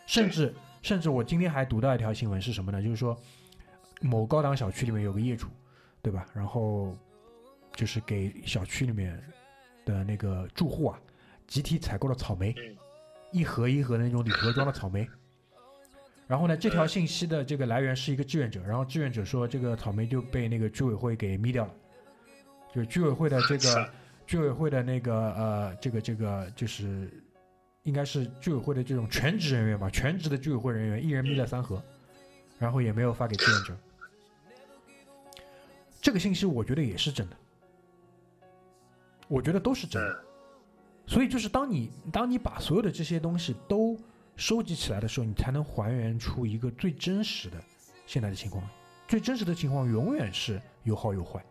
[0.06, 2.82] 甚至甚至我今天还读到一条新闻是什么呢？
[2.82, 3.16] 就是说
[4.00, 5.46] 某高档小区里面有个业主，
[6.02, 6.26] 对吧？
[6.34, 6.96] 然后
[7.74, 9.22] 就是给小区里面
[9.84, 11.00] 的那个住户啊，
[11.46, 12.76] 集体采购了草莓，嗯
[13.30, 15.08] 一盒一盒的那种礼盒装的草莓。
[16.26, 21.74] 然后呢，这条信息的这个来源是一个志愿者，然后志愿者说这个草莓就被那个居委会给咪掉了，
[22.74, 23.90] 就是居委会的这个
[24.26, 27.10] 居委会的那个呃，这个这个就是
[27.82, 31.82] 应该是居委会的这种全职人员吧，全职的居委会人员一人眯了三盒，
[32.58, 33.76] 然后也没有发给志愿者。
[36.00, 37.36] 这个信息我觉得也是真的，
[39.26, 40.12] 我觉得都是真的。
[40.12, 40.24] 嗯
[41.10, 43.98] 所以就是当你当你把所有的这些东西都
[44.36, 47.56] 收集起来的时候，你才能还原出一个最真实的
[48.06, 48.62] 现在的情况。
[49.06, 51.42] 最真实的情况永远是有好有坏，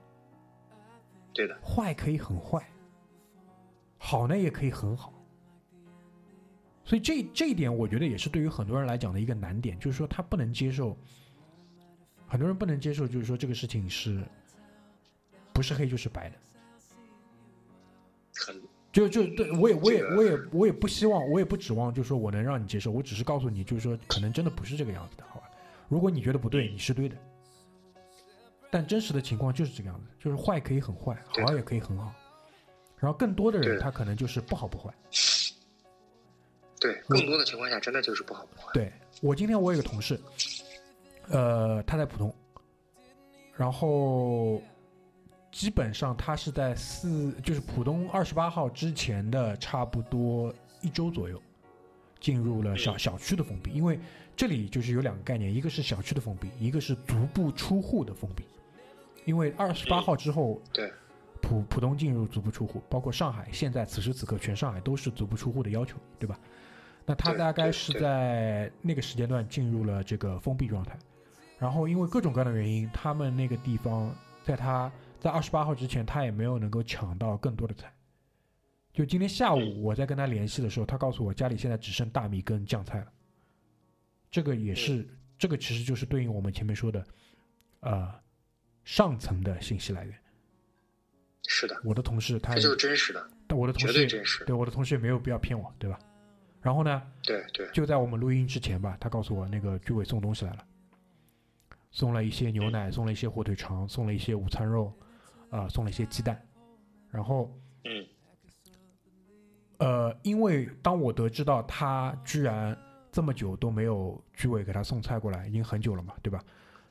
[1.38, 2.68] 对的，坏可以很坏，
[4.00, 5.14] 好呢也可以很好。
[6.84, 10.98] 所以这这一点，我觉得也是对于很多人来讲的一个难点，就是说他不能接受，
[12.28, 14.24] 很多人不能接受，就是说这个事情是
[15.54, 16.36] 不是黑就是白的。
[18.34, 18.60] 很
[18.92, 25.52] 就就对我也我也我也我也不希望，我也不指望，就是说我能让你接受，我只是告诉你，就是说可能真的不是这个样子的，好吧？
[25.88, 27.16] 如果你觉得不对，你是对的，
[28.70, 32.14] 但真实的情况就是这个样子，就是坏可以很坏，好也可以很好，
[32.98, 34.94] 然后更多的人他可能就是不好不坏。
[36.80, 38.70] 对，更多的情况下真的就是不好不坏。
[38.74, 38.92] 对
[39.22, 40.20] 我今天我有个同事，
[41.30, 42.34] 呃，他在浦东，
[43.56, 44.62] 然后
[45.52, 51.42] 基本上他是在四，就是浦东二十八号之前的差不多一周左右，
[52.20, 54.00] 进入了小嗯小区的封闭，因为
[54.36, 58.44] 这里就是有两个概念，一个是小区的封闭，一个是足不出户的封闭，
[59.28, 60.92] 因为二十八嗯号之后，对
[61.42, 66.40] 浦浦东进入足不出户，包括上海，现在此时此刻全上海都是足不出户的要求，对吧？
[67.06, 70.98] 那他大概是在那个时间段进入了这个封闭状态，
[71.60, 77.94] 然后因为各种各样的原因，他们那个地方在他在二十八号之前，他也没有能够抢到更多的菜。
[78.94, 83.08] 就今天下午嗯我在跟他联系的时候，他告诉我家里现在只剩大米跟酱菜了。
[84.32, 87.06] 这个也是，嗯这个其实就是对应我们前面说的，
[87.82, 88.12] 呃，
[88.88, 90.18] 上层的信息来源。
[91.46, 94.46] 是的，我的同事这就是真实的，但我的同事也对真实。
[94.46, 96.00] 对我的同事也没有必要骗我，对吧？
[96.62, 100.66] 然后呢，对对，就在我们录音之前吧，他告诉我那个居委送东西来了，
[101.92, 104.94] 送了一些牛奶，送了一些火腿肠，送了一些午餐肉，
[105.50, 106.42] 啊、送了一些鸡蛋。
[107.12, 108.08] 然后，嗯
[109.80, 112.78] 呃，因为当我得知到他居然
[113.12, 116.42] 这么久都没有居委给他送菜过来，已经很久了嘛，对吧？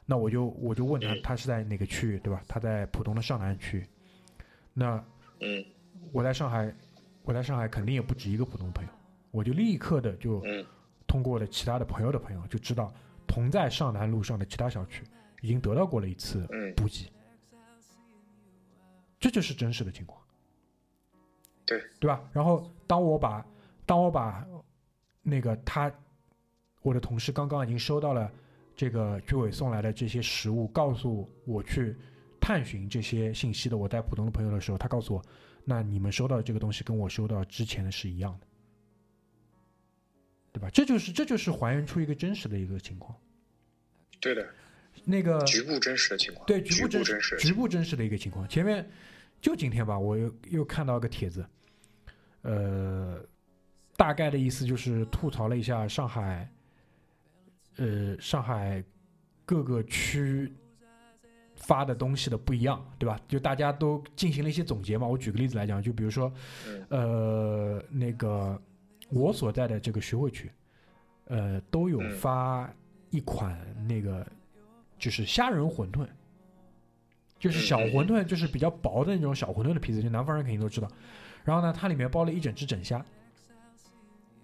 [0.07, 2.40] 那我就我就问他，嗯他是在哪个区域，对吧？
[2.46, 3.84] 他在浦东的上南区。
[4.72, 5.04] 那
[5.40, 5.64] 嗯
[6.12, 6.72] 我在上海，
[7.24, 8.90] 我在上海肯定也不止一个浦东朋友，
[9.32, 10.64] 我就立刻的就嗯
[11.07, 12.92] 通过了其他的朋友的朋友，就知道
[13.26, 15.02] 同在上南路上的其他小区
[15.40, 17.11] 已经得到过了一次嗯，补给，
[19.18, 20.20] 这就是真实的情况，
[21.64, 22.22] 对对吧？
[22.32, 23.44] 然后当我把
[23.84, 24.46] 当我把
[25.22, 25.92] 那个他
[26.82, 28.30] 我的同事刚刚已经收到了
[28.77, 31.97] 这个居委送来的这些食物，告诉我去
[32.41, 35.24] 探寻这些信息的我带普通的朋友的时候，他告诉我，
[35.64, 38.47] 那你们收到的这个东西跟我收到之前的是一样的，
[40.53, 40.68] 对吧？
[40.70, 43.18] 这就是这就是还原出一个真实的一个情况。
[44.20, 44.47] 对的，
[45.05, 48.49] 那个局部真实的情况，对局局部真真实局部真实的一个情况。
[48.49, 48.89] 前面
[49.41, 51.45] 就今天吧，我又又看到个帖子，
[52.43, 53.20] 呃，
[53.97, 56.51] 大概的意思就是吐槽了一下上海，
[57.77, 58.83] 呃，上海
[59.45, 60.53] 各个区
[61.55, 63.18] 发的东西的不一样，对吧？
[63.29, 65.07] 就大家都进行了一些总结嘛。
[65.07, 66.33] 我举个例子来讲，就比如说，
[66.66, 68.61] 嗯呃，那个
[69.11, 70.51] 我所在的这个徐汇区，
[71.27, 72.72] 呃，都有嗯发
[73.11, 74.27] 一款那个
[74.99, 76.07] 就是虾仁馄饨，
[77.39, 80.89] 就是小馄饨，就是比较薄的那种小馄饨的皮子，就南方人肯定都知道。
[81.45, 83.05] 然后呢，它里面包了一整只整虾，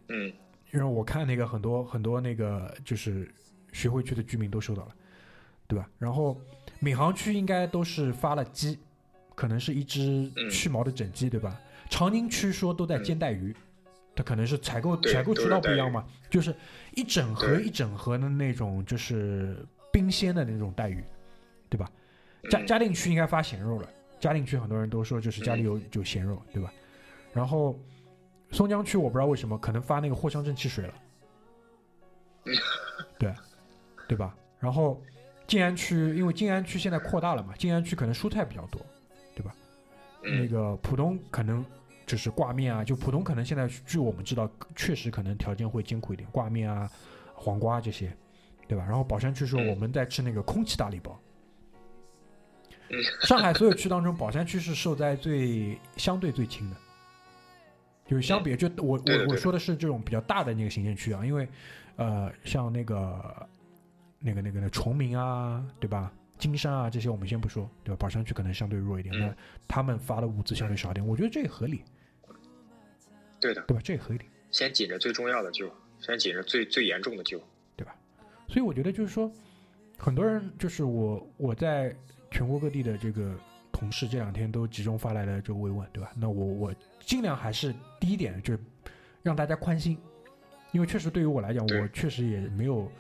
[0.09, 0.33] 嗯
[0.73, 3.31] 因为我看那个很多很多那个就是
[3.73, 4.95] 学会区的居民都收到了，
[5.67, 5.89] 对吧？
[5.99, 6.41] 然后
[6.81, 8.79] 闵行区应该都是发了鸡，
[9.35, 11.61] 可能是一只嗯去毛的整鸡，对吧？
[11.91, 13.55] 长宁区说都在煎带鱼，
[14.17, 16.55] 它可能是采购采购渠道不一样嘛，就是
[16.95, 21.05] 一整盒一整盒的那种就是冰鲜的那种带鱼，
[21.69, 21.91] 对吧？
[22.51, 26.73] 嘉嗯嘉定区应该发咸肉了，嘉定区很多人都说就是家里有有咸肉，对吧？
[27.35, 27.79] 然后
[28.53, 30.95] 松江区我不知道为什么可能发那个藿香正气水了，
[33.19, 33.35] 对，
[34.07, 34.35] 对吧？
[34.61, 35.03] 然后
[35.47, 38.81] 静安区因为静安区现在扩大了嘛，静安区可能蔬菜比较多，
[39.35, 39.55] 对吧？
[40.23, 41.65] 那嗯个浦东可能
[42.07, 46.89] 就是挂面啊，就浦东可能现在据我们知道，确实可能条件会艰苦一点，挂面啊、
[47.35, 48.15] 黄瓜这些，
[48.69, 48.85] 对吧？
[48.85, 51.19] 然后宝山区说嗯我们在吃那个空气大礼包。
[52.91, 56.77] 嗯 上海所有区当中，宝山区是受灾最相对最轻的，
[58.07, 61.49] 就是相比就我我我说的是这种比较大的那个行政区啊，因为
[61.97, 63.49] 呃像那个
[64.19, 66.13] 那个那个那崇明啊，对吧？
[66.39, 67.97] 金山啊这些我们先不说，对吧？
[67.99, 69.37] 宝山区可能相对弱一点，嗯那
[69.69, 71.85] 他们发的物资相对少一点，我觉得这也合理，
[73.41, 73.81] 对的，对吧？
[73.85, 74.21] 这也合理。
[74.51, 77.41] 先紧着最重要的救，先紧着最最严重的救。
[77.77, 77.95] 对吧
[78.49, 79.31] 所以我觉得就是说，
[79.97, 81.95] 很多人就是我我在
[82.31, 83.35] 全国各地的这个
[83.73, 86.13] 同事这两天都集中发来了这个慰问，对吧？
[86.17, 86.75] 那我我
[87.05, 88.61] 尽量还是第一点就是
[89.23, 89.99] 让大家宽心，
[90.73, 92.91] 因为确实对于我来讲，我确实也没有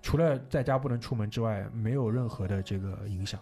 [0.00, 3.40] 除了在家不能出门之外，没有任何的这个影响，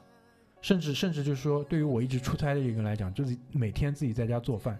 [0.63, 4.79] 甚至甚至就是说，对于我一直出差的一个人来讲，就是每天自己在家做饭，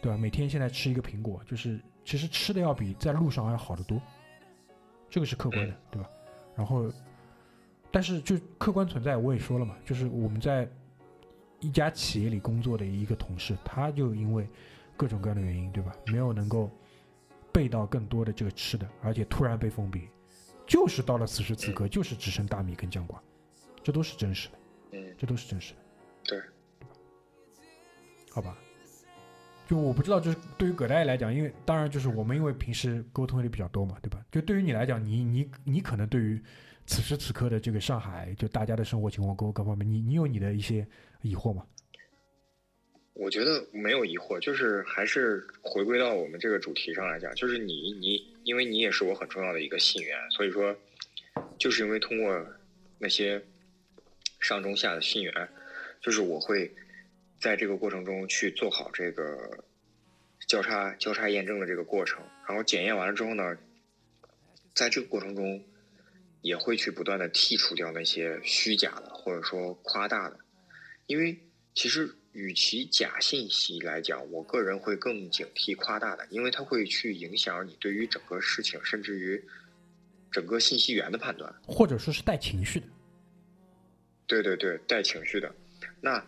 [0.00, 0.16] 对吧？
[0.16, 4.00] 每天现在吃一个苹果，就是其实吃的要比在路上要好得多，
[5.08, 6.08] 这个是客观的，对吧？
[6.56, 6.90] 然后，
[7.90, 10.68] 但是就客观存在，我也说了嘛，就是我们在
[11.60, 14.48] 一家企业里工作的一个同事，他就因为
[14.96, 15.94] 各种各样的原因，对吧？
[16.06, 16.70] 没有能够
[17.52, 20.08] 备到更多的这个吃的，而且突然被封闭，
[20.66, 23.22] 就是到了此时此刻，就是只剩大米跟酱瓜，
[23.82, 24.58] 这都是真实的，
[24.92, 25.80] 嗯，这都是真实的，
[26.24, 26.42] 对，
[28.30, 28.56] 好吧？
[29.68, 34.20] 就我不知道，就是对于葛大爷来讲，因为当然就是我们因为平时沟通也比较多嘛，对吧？
[34.30, 36.42] 就对于你来讲，你你你可能对于
[36.86, 40.84] 此时此刻的这个上海，就大家的生活情况各各方面，你你有你的一些
[41.22, 41.66] 疑惑吗？
[43.14, 50.74] 我觉得没有疑惑，就是还是回归到我们这个主题上来讲，就是你你，因为你也是我很重要的一个信源，所以说，
[51.58, 52.46] 就是因为通过
[52.98, 53.44] 那些
[54.40, 55.48] 上中下的信源，
[56.00, 56.74] 就是我会
[57.38, 59.64] 在这个过程中去做好这个
[60.48, 63.54] 交叉交叉验证的这个过程，然后检验完了之后呢，
[64.74, 65.62] 在这个过程中
[66.40, 70.38] 也会去不断的剔除掉那些虚假的或者说夸大的，
[71.10, 71.36] 因为
[71.74, 79.44] 其实与其假信息来讲，我个人会更警惕夸大的，因为它会去影响你对于整个事情，甚至于
[80.30, 81.52] 整个信息源的判断。
[81.66, 82.86] 或者说是带情绪的？
[84.28, 85.52] 对对对，带情绪的。
[86.00, 86.24] 那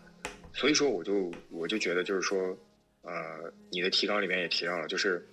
[0.52, 2.58] 所以说，我就我就觉得，就是说，
[3.02, 5.24] 呃，你的提纲里面也提到了，就是，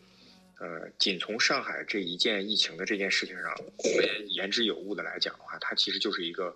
[0.59, 6.55] 呃，仅从上海这一件疫情的这件事情上，我们言之有物的来讲的话，它其实就是一个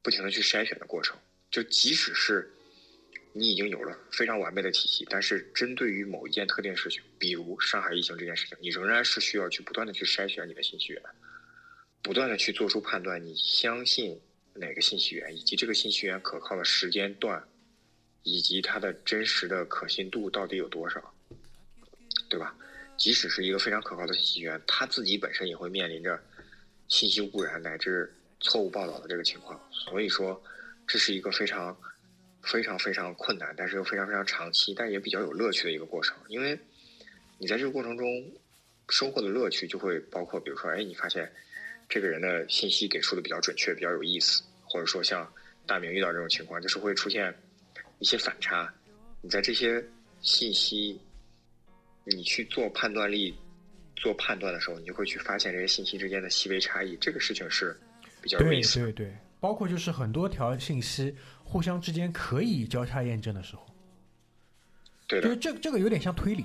[0.00, 1.18] 不停的去筛选的过程。
[1.50, 2.50] 就即使是
[3.32, 11.02] 你已经有了非常完备的体系，但是针对于某一件特定事情，比如上海疫情这件事情，你仍然是需要去不断的去筛选你的信息源，
[12.02, 14.20] 不断的去做出判断，你相信
[14.54, 17.46] 哪个信息源，以及这个信息源可靠的时间段，
[18.22, 21.14] 以及它的真实的可信度到底有多少，
[22.28, 22.54] 对吧？
[22.96, 26.20] 即使是一个非常可靠的信息源，它自己本身也会面临着
[26.88, 29.58] 信息污染乃至错误报道的这个情况。
[29.72, 30.42] 所以说，
[30.90, 31.76] 这是一个非常、
[32.42, 36.16] 非常、非常困难，但是又非常非常长期，但也比较有乐趣的一个过程。
[36.26, 36.58] 因为
[37.38, 38.04] 你在这个过程中
[38.88, 41.30] 收获的乐趣，就会包括，比如说，哎，你发现
[41.88, 45.32] 这个人的信息给出的比较准确，比较有意思，或者说像
[45.64, 47.32] 大明遇到这种情况，就是会出现
[48.00, 48.68] 一些反差。
[49.22, 49.80] 你在这些
[50.22, 51.00] 信息，
[52.02, 53.32] 你去做判断力、
[53.94, 56.96] 做判断的时候，你就会去发现这些信息之间的细微差异。
[56.96, 57.78] 这个事情是
[58.20, 58.86] 比较有意思的。
[58.86, 63.66] 对对，包括就是很多条信息互相之间可以交叉验证的时候，
[65.08, 66.44] 对的，就是这这个有点像推理，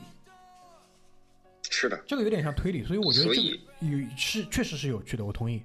[1.70, 5.62] 是的，这个有点像推理，所以我觉得这个有是确实是有趣的，我同意。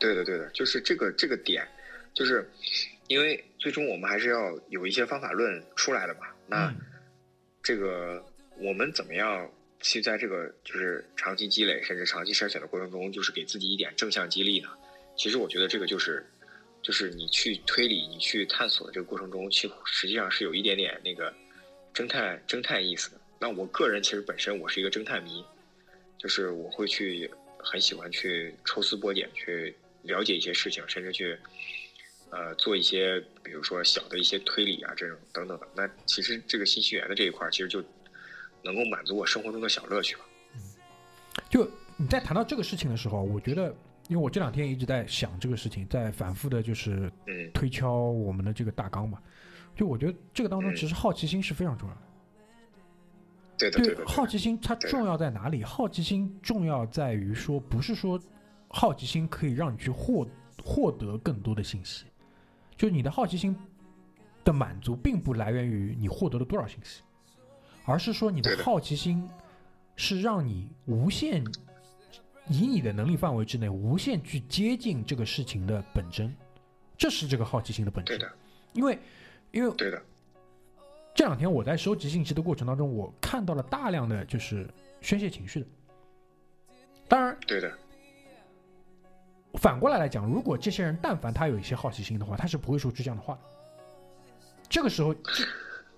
[0.00, 1.66] 对的，对的，就是这个这个点，
[2.12, 2.50] 就是
[3.06, 6.20] 因为最终我们还是要有一些方法论出来的嘛。
[6.46, 6.76] 那嗯
[7.62, 8.22] 这个
[8.58, 14.68] 我们怎么样去在这个就是长期积累甚至长期筛选的过程中，就是给自己一点正向激励呢？
[15.16, 16.24] 其实我觉得这个就是，
[16.82, 21.32] 就是你去推理、你去探索的这个过程中，其实际上是有一点点那个
[21.94, 23.20] 侦探侦探意思的。
[23.38, 25.44] 那我个人其实本身我是一个侦探迷，
[26.18, 31.38] 就是我会去很喜欢去抽丝剥茧，去了解一些事情，甚至去
[32.30, 35.68] 呃做一些比如说小的一些推理啊这种等等的。
[35.74, 37.82] 那其实这个信息源的这一块，其实就
[38.62, 40.24] 能够满足我生活中的小乐趣吧。
[41.50, 43.74] 就你在谈到这个事情的时候，我觉得，
[44.08, 49.18] 因为我这两天一直在想这个事情，在反复的就是嗯推敲我们的这个大纲嘛。
[49.74, 52.00] 就我觉得这个当中，嗯其实好奇心是非常重要的。
[53.70, 55.62] 对好奇心它重要在哪里？
[55.62, 58.20] 好奇心重要在于说，不是说
[58.68, 60.26] 好奇心可以让你去获
[60.62, 62.04] 获得更多的信息，
[62.76, 63.56] 就你的好奇心
[64.44, 67.02] 的满足，并不来源于你获得了多少信息，
[67.84, 69.26] 而是说你的好奇心
[69.96, 71.42] 是让你无限
[72.48, 76.34] 以你的能力范围之内，无限去接近这个事情的本真，
[76.96, 78.32] 这是这个好奇心的本质对的。，
[78.72, 78.98] 因为
[79.50, 80.02] 因为对的，
[81.14, 84.68] 这两天我在收集信息的过程当中，我看到了大量的就是
[85.00, 85.66] 宣泄情绪的。
[87.06, 87.72] 当然，对的，
[89.54, 93.40] 反过来来讲，如果这些人但凡他有一些好奇心的话，他是不会说出这样的话的。
[94.68, 95.14] 这个时候，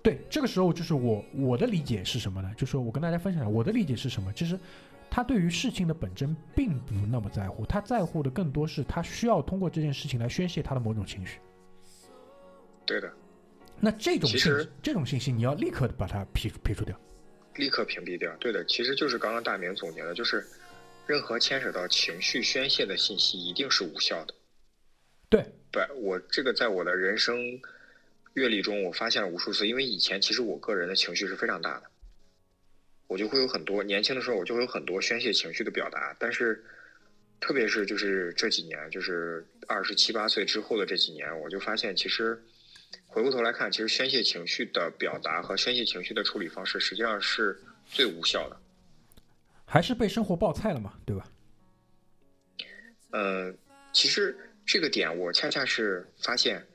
[0.03, 2.53] 对这个时候就是我我的理解是什么呢？
[2.55, 4.31] 就是我跟大家分享我的理解是什么。
[4.33, 4.59] 其实
[5.09, 11.39] 他对于事情的本真并不那么在乎，他在乎的更多是他需要通过这件事情来宣泄他的某种情绪。
[12.85, 13.11] 对的，
[13.79, 16.97] 那这种信其实，这种信息你要立刻地把它撇撇除掉。
[17.55, 18.31] 立刻屏蔽掉。
[18.39, 20.45] 对的，其实就是刚刚大明总结的，就是
[21.07, 24.33] 任何牵扯到情绪宣泄的信息一定是无效的。
[25.27, 27.59] 对，不，我这个在我的人生
[28.33, 29.67] 阅历中，我发现了无数次。
[29.67, 31.89] 因为以前其实我个人的情绪是非常大的，
[33.07, 36.15] 我就会有很多年轻的时候，我就会有很多宣泄情绪的表达。
[36.19, 36.63] 但是，
[37.39, 42.41] 特别是就是这几年，就是二十七八岁之后的这几年，我就发现其实
[43.05, 48.57] 回过头来看，其实宣泄情绪的表达和宣泄情绪的处理方式，实际上是最无效的。
[49.65, 51.25] 还是被生活爆菜了嘛，对吧？
[53.11, 53.53] 呃，
[53.93, 54.35] 其实
[54.65, 56.65] 这个点我恰恰是发现，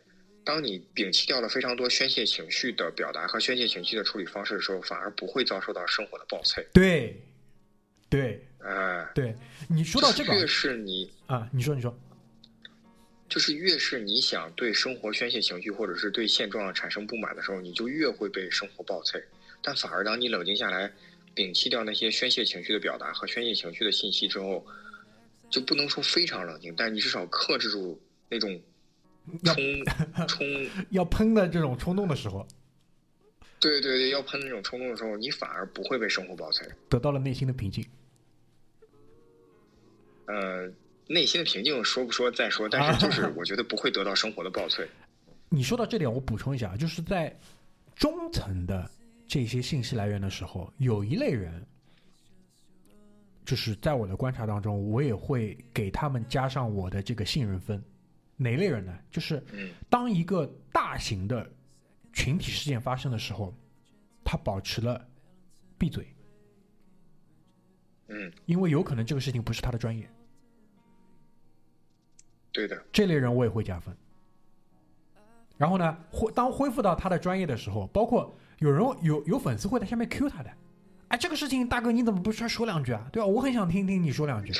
[0.44, 6.66] 当你摒弃掉了非常多宣泄情绪的表达和宣泄情绪的处理方式的时候，反而不会遭受到生活的暴脆。
[6.72, 7.16] 对，
[8.08, 9.34] 对，哎、对，
[9.68, 11.96] 你说到这个越是你，啊，你说，你说，
[13.28, 19.22] 就是越是你想对生活宣泄情绪，或者是对现状产生不满的时候，你就越会被生活暴脆。
[19.62, 20.92] 但反而当你冷静下来，
[21.36, 24.66] 摒弃掉那些宣泄情绪的表达和宣泄情绪的信息之后，
[25.48, 28.60] 就不能说非常冷静，但你至少克制住那种
[29.42, 29.64] 要冲
[30.28, 30.46] 冲，
[30.90, 32.46] 要喷的这种冲动的时候，
[33.60, 36.68] 对对对，要喷那种冲动的时候，你反而不会被生活爆脆。
[36.88, 37.84] 得到了内心的平静。
[40.26, 40.70] 呃，
[41.06, 44.86] 内心的平静说不说再说，但是就是 我觉得不会得到生活的爆脆。
[45.48, 47.36] 你说到这点，我补充一下，啊就是在
[47.94, 48.90] 中层的
[49.26, 51.64] 这些信息来源的时候，有一类人，
[53.44, 57.82] 就是在我的观察当中，我也会给他们加上我的这个信任分。
[58.36, 58.98] 哪类人呢？
[59.10, 61.48] 就是嗯当一个大型的
[62.12, 63.54] 群体事件发生的时候，
[64.24, 65.06] 他保持了
[65.78, 66.14] 闭嘴，
[68.08, 70.08] 嗯，因为有可能这个事情不是他的专业。
[72.52, 73.96] 对的，这类人我也会加分。
[75.56, 80.50] 然后呢，恢当恢复到他的专业的时候，包括有人有有粉丝会在下面 Q 他的，
[81.08, 83.08] 哎，这个事情大哥你怎么不出来说两句啊？
[83.12, 83.26] 对吧？
[83.26, 84.52] 我很想听听你说两句，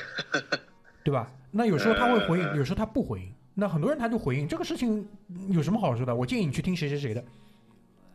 [1.04, 1.30] 对吧？
[1.50, 3.34] 那有时候他会回应，有时候他不回应。
[3.54, 5.06] 那很多人他就回应这个事情
[5.50, 6.14] 有什么好说的？
[6.14, 7.24] 我建议你去听谁谁谁的，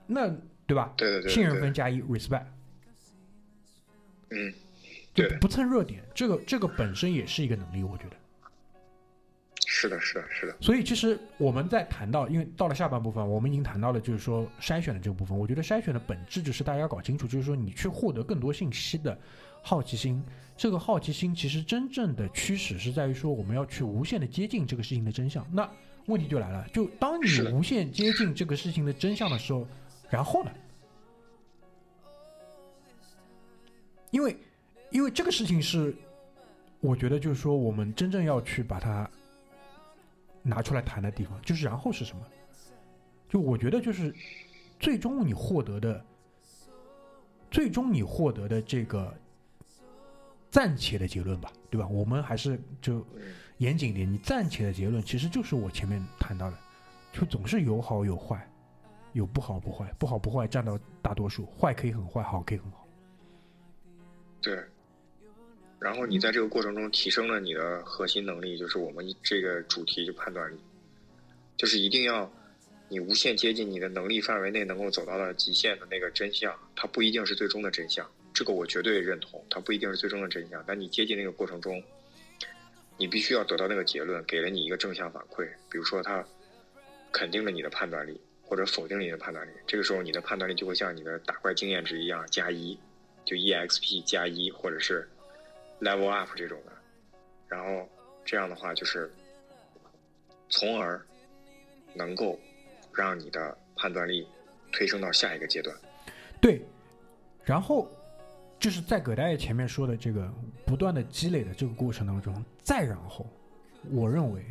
[0.05, 0.29] 那
[0.65, 0.93] 对吧？
[0.97, 2.45] 对对对的信任分加一，respect，
[4.31, 4.53] 嗯，
[5.13, 8.15] 就对不蹭热点，这个这个本身也是一个能力，我觉得。
[9.69, 15.37] 是的，是的，是的，所以其实我们在谈到，因为到了下半部分，我们已经谈到了就是说筛选的这个部分。
[15.37, 19.19] 我觉得筛选的本质就是大家要搞清楚，就是说你去获得更多信息的
[19.67, 20.23] 好奇心。
[20.55, 25.45] 这个好奇心其实真正的驱使是在于说我们要去无限的接近这个事情的真相。
[25.51, 25.69] 那
[26.05, 29.67] 问题就来了，就当你无限接近这个事情的真相的时候，
[30.09, 30.51] 然后呢？
[34.11, 34.37] 因为
[34.89, 35.93] 因为这个事情是，
[36.79, 39.07] 我觉得就是说我们真正要去把它
[40.41, 42.25] 拿出来谈的地方，就是然后是什么？
[43.27, 44.15] 就我觉得就是
[44.79, 46.03] 最终你获得的，
[47.51, 49.13] 最终你获得的这个
[50.49, 51.87] 暂且的结论吧，对吧？
[51.87, 56.57] 我们还是就嗯严谨一点，你暂且的结论其实就是我前面谈到的，
[57.11, 58.49] 就总是有好有坏，
[59.13, 62.87] 有不好不坏，不好不坏占到大多数，坏可以很坏，好可以很好。
[64.41, 64.63] 对。
[65.79, 70.57] 然后你在这个过程中提升了你的核心能力，就是我们这个主题就判断力，
[71.55, 72.31] 就是一定要
[72.89, 80.63] 你无限接近你的能力范围内能够走到的极限的那个真相，它不一定是最终的真相，这个我绝对认同，它不一定是最终的真相。
[80.67, 81.81] 但你接近那个过程中，
[82.95, 86.23] 你必须要得到那个结论，给了你一个正向反馈，比如说他
[87.11, 92.77] 肯定了你的判断力，或者否定你的判断力，这个时候你的判断力就会像你的打怪经验值一样加一，
[93.25, 95.09] 就 EXP 加一，或者是
[95.81, 96.71] level up 这种的，
[97.47, 97.89] 然后
[98.23, 99.11] 这样的话就是，
[100.47, 101.03] 从而
[101.95, 102.39] 能够
[102.93, 104.27] 让你的判断力
[104.71, 105.75] 推升到下一个阶段。
[106.39, 106.61] 对，
[107.43, 107.91] 然后
[108.59, 110.31] 就是在葛大爷前面说的这个
[110.65, 113.25] 不断的积累的这个过程当中，再然后，
[113.91, 114.43] 我认为，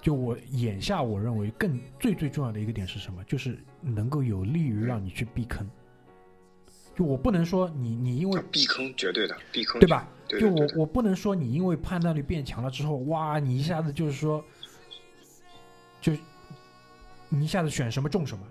[0.00, 3.22] 就我眼下我认为更最最重要的一个点是什么？
[3.24, 5.68] 就是能够有利于让你去避坑。
[6.94, 10.06] 就我不能说你你因为啊避坑绝对的避坑，对吧？
[10.28, 14.44] 对就我我不能说你因为判断力变强了之后，哇，你一下子就是说，
[16.00, 16.12] 就
[17.30, 18.46] 你一下子选什么中什么，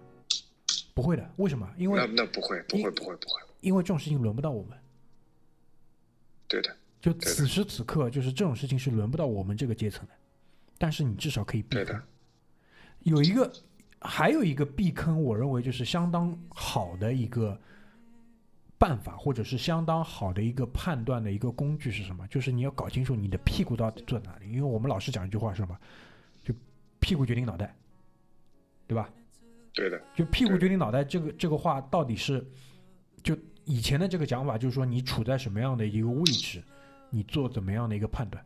[0.93, 1.31] 不会的。
[1.37, 1.69] 为什么？
[1.77, 4.77] 因为那不会不因会不会不会，因为这种事情轮不到我们。
[6.47, 10.13] 对的，就此时此刻，就是这种事情是轮不到我们这个阶层的，
[10.77, 12.03] 但是你至少可以避坑对的。
[13.03, 13.51] 有一个，
[14.01, 17.59] 还有一个避坑，我认为就是相当好的一个
[18.77, 22.27] 办法，或者是相当好的一个判断的一个工具是什么？
[22.27, 24.51] 就是你要搞清楚你的屁股到底坐在哪里。
[24.51, 25.77] 因为我们老师讲一句话是什么？
[26.43, 26.53] 就
[26.99, 27.75] 屁股决定脑袋，
[28.87, 29.09] 对吧？
[29.73, 32.45] 对的，就屁股决定脑袋这个这个话到底是，
[33.23, 33.37] 就
[33.71, 36.61] 以前的这个讲法，就是说你处在什么样的一个位置，
[37.09, 38.45] 你做怎么样的一个判断。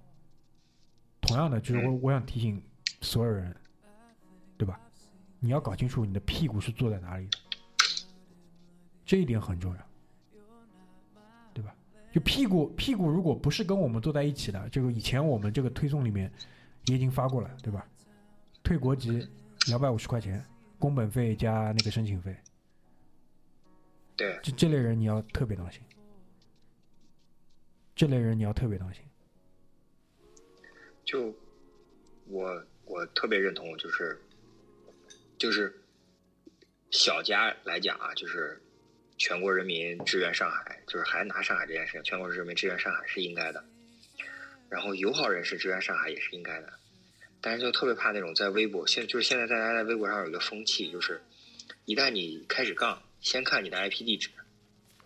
[1.19, 2.61] 同样的，就是我嗯我想提醒
[3.01, 3.55] 所有人，
[4.55, 4.79] 对吧？
[5.39, 7.39] 你要搞清楚你的屁股是坐在哪里的，
[9.03, 9.81] 这一点很重要，
[11.55, 11.73] 对吧？
[12.13, 16.31] 就屁股屁股如果不是跟我们坐在一起的，这个以前我们这个推送里面
[16.85, 17.83] 也已经发过了，对吧？
[18.61, 19.27] 退国籍
[19.69, 20.45] 两百五十块钱，
[20.77, 22.37] 工本费加那个申请费，
[24.15, 24.39] 对。
[24.43, 25.81] 就这类人你要特别当心，
[27.95, 29.01] 这类人你要特别当心。
[31.05, 31.33] 就
[32.27, 34.19] 我我特别认同，就是
[35.37, 35.73] 就是
[36.89, 38.59] 小家来讲啊，就是
[39.17, 43.63] 全国人民支援上海，就是还拿上海这件事情，全国人民支援上海是应该的，
[44.67, 46.73] 然后友好人士支援上海也是应该的，
[47.39, 51.21] 但是就特别怕那种在微博，现就是现在大家在微博上有一个风气，就是
[51.85, 54.29] 一旦你开始杠，先看你的 IP 地址，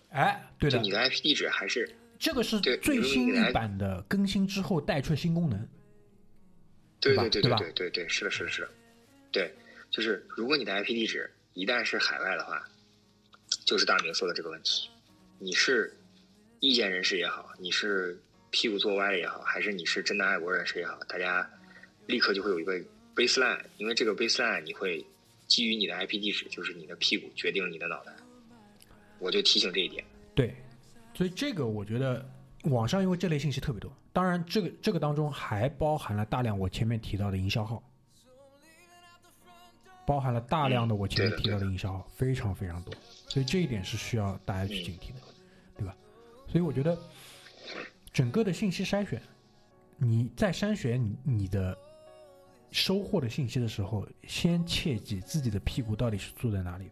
[0.10, 0.78] 哎，对的。
[0.78, 5.60] 就你，的 IP 地址还是这个是对最新版的更新之后带出的新功能。
[5.60, 5.68] 吧？
[7.00, 7.58] 对对对对吧？
[7.58, 8.70] 对对对，是的，是的，是的，
[9.32, 9.54] 对，
[9.90, 12.62] 就是如果你的 IP 地址一旦是海外的话，
[13.66, 14.90] 就是大明说的这个问题，
[15.38, 15.96] 你是
[16.60, 21.50] 意见人士也好，你是屁股坐歪了也好，还是你是真的爱国人士也好，大家
[22.06, 22.78] 立刻就会有一个
[23.16, 25.06] baseline，因为这个 baseline 你会
[25.50, 28.14] 基于你的 IP 地址，就是你的屁股决定你的脑袋，
[29.18, 30.02] 我就提醒这一点。
[30.34, 30.56] 对，
[31.14, 32.26] 所以这个我觉得
[32.64, 37.84] 网上因为这类信息特别多，当然这个这个当中还包含了大量我前面提到的营销号，
[40.06, 42.94] 包含了大量的我前面提到的营销号，非常非常多，
[43.28, 45.22] 所以这一点是需要大家去警惕的，
[45.76, 45.98] 对吧？
[46.48, 46.98] 所以我觉得
[48.14, 49.22] 整个的信息筛选，
[49.98, 51.78] 你在筛选你你的
[52.72, 56.92] 收获的信息的时候，先切记自己的屁股到底是坐在哪里的。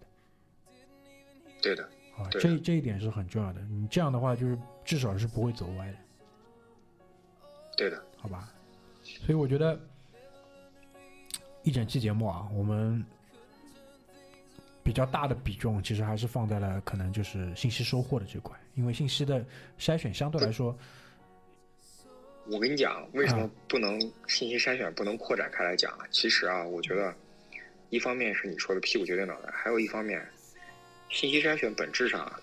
[1.61, 1.83] 对的，
[2.17, 3.61] 啊，这这一点是很重要的。
[3.61, 5.97] 你这样的话，就是至少是不会走歪的，
[7.75, 8.51] 对的，好吧？
[9.03, 9.79] 所以我觉得
[11.63, 13.03] 一整期节目啊，我们
[14.83, 19.45] 比较大的比重其实还是放在了可能就是信息收获的这块，因为信息的
[19.79, 20.77] 筛选相对来说，
[22.49, 26.05] 我跟你讲，为什么啊不能信息筛选不能扩展开来讲啊？
[26.11, 27.13] 其实啊，我觉得
[27.89, 30.25] 一方面是你说的屁股决定脑袋，还有一方面，
[31.09, 32.39] 信息筛选本质上啊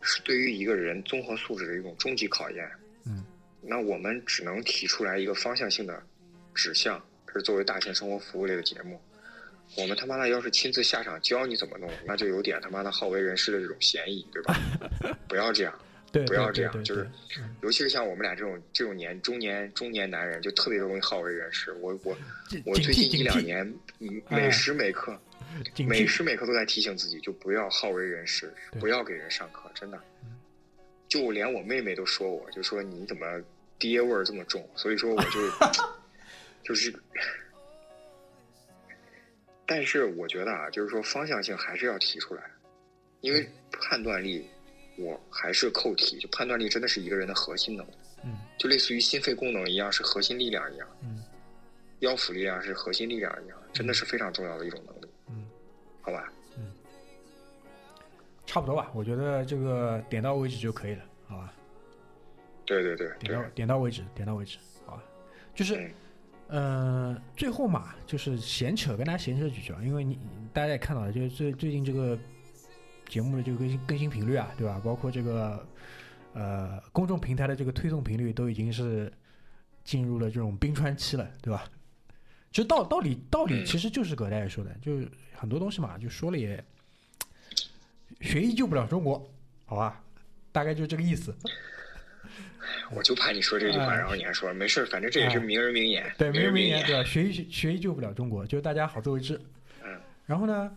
[0.00, 2.68] 是对于一个人综合素质的一种终极考验。
[3.06, 3.24] 嗯，
[3.60, 6.02] 那我们只能提出来一个方向性的
[6.54, 9.00] 指向，这是作为大型生活服务类的节目。
[9.76, 14.54] 我们他妈的要是亲自下场教你怎么弄，那就有点他妈的好为人师的这种嫌疑，对吧？
[15.28, 15.78] 不要这样。
[16.14, 17.10] 对，不要这样就是
[17.60, 21.72] 尤其是像我们俩这种这种年中年中年男人，就特别容易好为人师。
[21.80, 22.16] 我我
[22.64, 23.74] 我最近一两年，
[24.28, 25.20] 每时每刻，
[25.88, 30.00] 每时每刻都在提醒自己，就不要好为人师，不要给人上课，真的。
[31.08, 33.26] 就连我妹妹都说我，就说你怎么
[33.76, 35.40] 爹味儿这么重，所以说我就
[36.62, 36.94] 就是，
[39.66, 42.42] 但是我觉得啊，就是说方向性还是要提出来，
[43.20, 44.48] 因为判断力
[44.96, 47.92] 我还是扣题，就判断力真的是一个人的核心能力，
[48.24, 51.22] 嗯就类似于心肺功能一样，是核心力量一样，嗯
[52.00, 55.46] 腰腹力量是核心力量一样，真的是非常重要的一种能力，嗯，
[56.00, 56.32] 好吧？
[56.56, 56.72] 嗯
[58.46, 58.90] 差不多吧。
[58.94, 61.52] 我觉得这个点到为止就可以了，好吧？
[62.66, 65.02] 对对对对点到，点到为止，点到为止，好吧？
[65.54, 65.76] 就是
[66.48, 70.18] 嗯呃，最后嘛，就是闲扯，跟大家闲扯几句啊，因为你
[70.52, 72.18] 大家也看到了，就是最最近这个
[73.08, 74.80] 节目的这个更新更新频率啊，对吧？
[74.84, 75.66] 包括这个
[76.32, 79.12] 呃公众平台的这个推送频率都已经是
[79.84, 81.64] 进入了这种冰川期了，对吧？
[82.50, 86.62] 其实道道理道理嗯其实就是葛大爷说的，就是很多东西嘛，就说了也
[88.20, 89.28] 学医救不了中国，
[89.66, 90.02] 好吧？
[90.52, 91.34] 大概就这个意思。
[92.90, 97.04] 我就怕你说这句话，哎然后你还说没事，反正这也是名人名言，对，名人名名人名言，对吧？
[97.04, 99.40] 学医学医救不了中国，就是大家好自为之。
[99.82, 100.76] 嗯然后呢，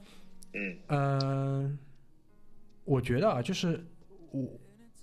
[0.53, 1.79] 嗯嗯，
[2.87, 3.83] 我觉得啊，就是
[4.31, 4.47] 我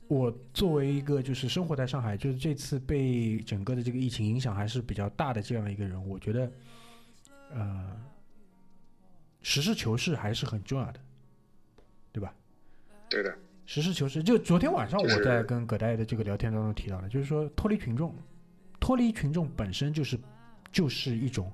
[0.08, 6.50] 我作为一个就是生活在上海，就是这次被整个的这个疫情影响还是比较大的这样一个人，我觉得，
[7.50, 7.94] 呃，
[9.42, 11.00] 实事求是还是很重要的，
[12.10, 12.34] 对吧？
[13.10, 18.16] 对的，实事求是，就昨天晚上我在跟葛大爷的这个聊天当中提到了，就是说脱离群众，
[18.80, 20.18] 脱离群众本身就是
[20.72, 21.52] 就是一种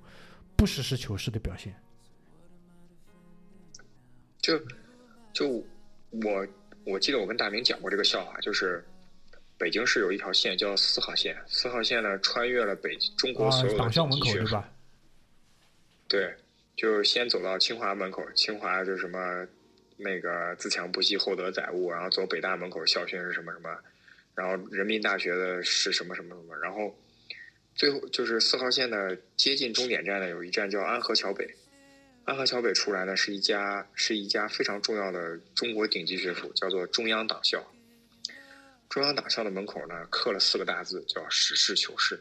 [0.54, 1.74] 不实事求是的表现。
[4.38, 4.58] 就
[5.32, 5.64] 就
[6.10, 6.46] 我
[6.84, 8.84] 我记得我跟大明讲过这个笑话，就是
[9.56, 14.68] 北京市有一条线叫四号线，四号线呢穿越了北中国啊所有，的党校门口对吧？
[16.08, 16.34] 对，
[16.76, 19.46] 就是先走到清华门口，清华就是什么
[19.96, 23.70] 那个自强不息，厚德载物，然后走北大门口校训是什么什么，
[24.34, 26.98] 然后人民大学的是什么什么什么，然后
[27.76, 31.48] 最后就是四号线的接近终点站呢，有一站叫安河桥北。
[32.24, 37.64] 安河桥北出来呢是一家是一家非常重要的中国顶级学府，叫做中央党校。
[38.88, 42.18] 中央党校的门口呢刻了四个大字，叫“实事求是”。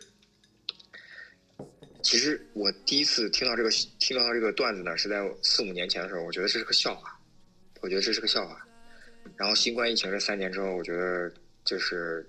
[2.01, 3.69] 其实我第一次听到这个
[3.99, 7.19] 听到这个段子呢，是在四五年前的时候，我觉得这是个笑话，
[7.81, 8.65] 我觉得这是个笑话。
[9.35, 11.31] 然后新冠疫情这三年之后，我觉得
[11.65, 12.27] 就是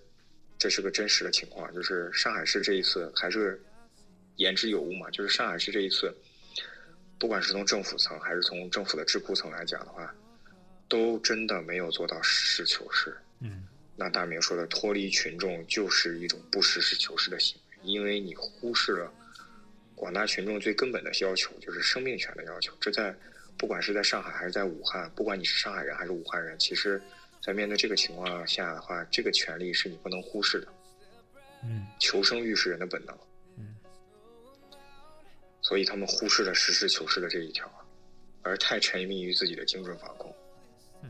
[0.59, 3.63] 这是个真实的情况，就是上海市这一次还是
[4.37, 6.13] 言之有物嘛，就是上海市这一次，
[7.21, 10.13] 不管是从政府层还是从政府的智库层来讲的话，
[10.89, 13.17] 都真的没有做到实事求是。
[13.41, 19.13] 嗯那大明说的脱离群众就是一种不实事求是的行为，因为你忽视了
[19.95, 22.73] 广大群众最根本的要求，就是生命权的要求。
[22.81, 23.15] 这在
[23.59, 26.99] 不管是在上海还是在武汉，不管你是上海人还是武汉人，其实，
[27.43, 30.69] 在面对这个情况下的话，这个权利是你不能忽视的。
[31.63, 33.30] 嗯求生欲是人的本能，嗯，
[35.71, 37.71] 所以他们忽视了实事求是的这一条，
[38.43, 40.35] 而太沉迷于自己的精准防控。
[41.01, 41.09] 嗯，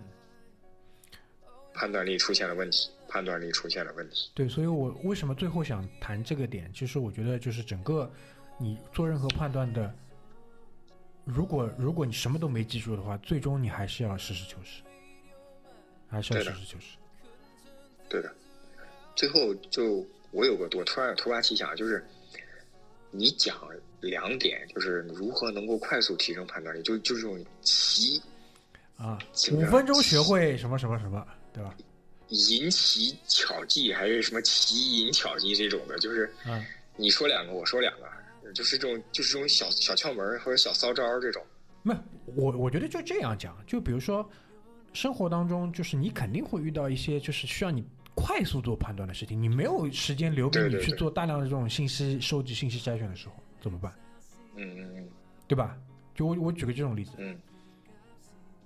[1.73, 4.31] 判断力出现了问题，判断力出现了问题。
[4.35, 8.13] 对，所以我为什么最后想谈这个点，其实我觉得就是整个
[8.59, 9.91] 你做任何判断的，
[11.25, 14.83] 如果如果你什么都没记住的话，最终你还是要实事求是，
[16.11, 16.99] 还是要实事求是。
[18.11, 18.31] 对的，
[19.17, 22.05] 最后就我有个我突然突发奇想，就是
[23.11, 23.57] 你讲
[24.01, 28.21] 两点，就是如何能够快速提升判断力，就就这种棋
[28.97, 29.19] 啊，
[29.53, 31.75] 五分钟学会什么什么什么，对吧？
[32.29, 36.65] 银棋巧技还是什么棋淫巧技这种的，就是嗯
[36.97, 41.43] 你说两个，我说两个，就是这种就是这种小小窍门或者小骚招这种。
[41.83, 41.95] 没，
[42.37, 44.29] 我我觉得就这样讲，就比如说
[44.93, 47.83] 生活当中，就是你肯定会遇到一些就是需要你
[48.15, 53.93] 快速做判断的事情，你没有时间留给你去做大量的这种信息收集、信息筛选的时候，怎么办？
[54.57, 55.09] 嗯嗯嗯。
[55.47, 55.77] 对吧？
[56.15, 57.41] 就我我举个这种例子，嗯。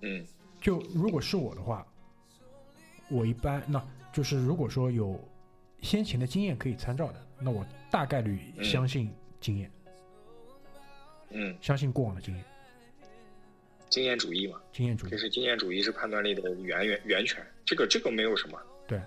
[0.01, 0.27] 嗯。
[0.61, 1.87] 就如果是我的话，
[3.11, 5.23] 我一般那就是如果说有
[5.83, 9.71] 先前的经验可以参照的，那我大概率嗯相信经验，
[11.31, 12.45] 嗯，相信过往的经验，
[13.91, 15.11] 经验主义嘛，经验主义。
[15.11, 15.19] 这。
[15.19, 18.99] 是经验主义是判断力的源源源泉，这个这个没有什么，对，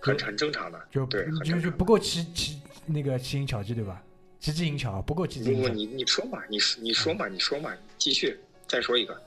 [0.00, 1.60] 很很正常的，就对，很就。
[1.60, 4.02] 就不够奇奇那个奇淫巧技对吧？
[4.46, 5.74] 奇技淫巧不够奇技不不，淫巧。
[5.74, 8.38] 你你说嘛，你说你说嘛，你说嘛，你继续
[8.68, 9.20] 再说一个。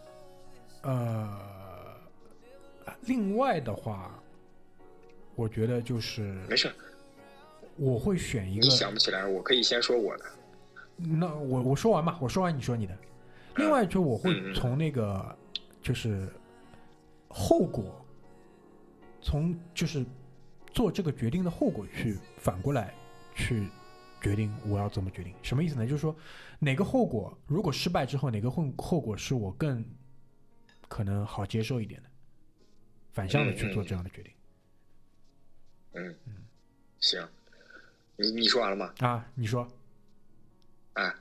[0.84, 1.38] 呃，
[3.02, 4.18] 另外的话，
[5.36, 6.72] 我觉得就是没事，
[7.76, 10.26] 我会选一个你，想不起来，我可以先说我的。
[10.96, 12.98] 那我我说完嘛，我说完你说你的。
[13.58, 15.38] 另外就我会从那个
[15.82, 16.30] 就是
[17.28, 18.06] 后果，
[19.22, 20.06] 从就是
[20.74, 22.94] 做这个决定的后果去反过来
[23.36, 23.68] 去
[24.22, 25.34] 决定我要怎么决定。
[25.42, 25.86] 什么意思呢？
[25.86, 26.16] 就是说
[26.60, 29.84] 哪个后果如果失败之后，哪个后后果是我更
[30.88, 32.10] 可能好接受一点的，
[33.12, 34.34] 反向的去做这样的决定。
[35.94, 36.34] 嗯嗯，
[37.00, 37.28] 行，
[38.16, 38.94] 你你说完了吗？
[39.00, 39.68] 啊，你说，
[40.94, 41.14] 哎，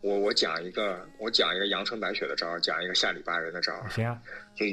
[0.00, 3.90] 我我讲一个，我讲一个阳春白雪的招，讲一个下里巴人的招儿。
[3.90, 4.22] 行啊，
[4.54, 4.64] 就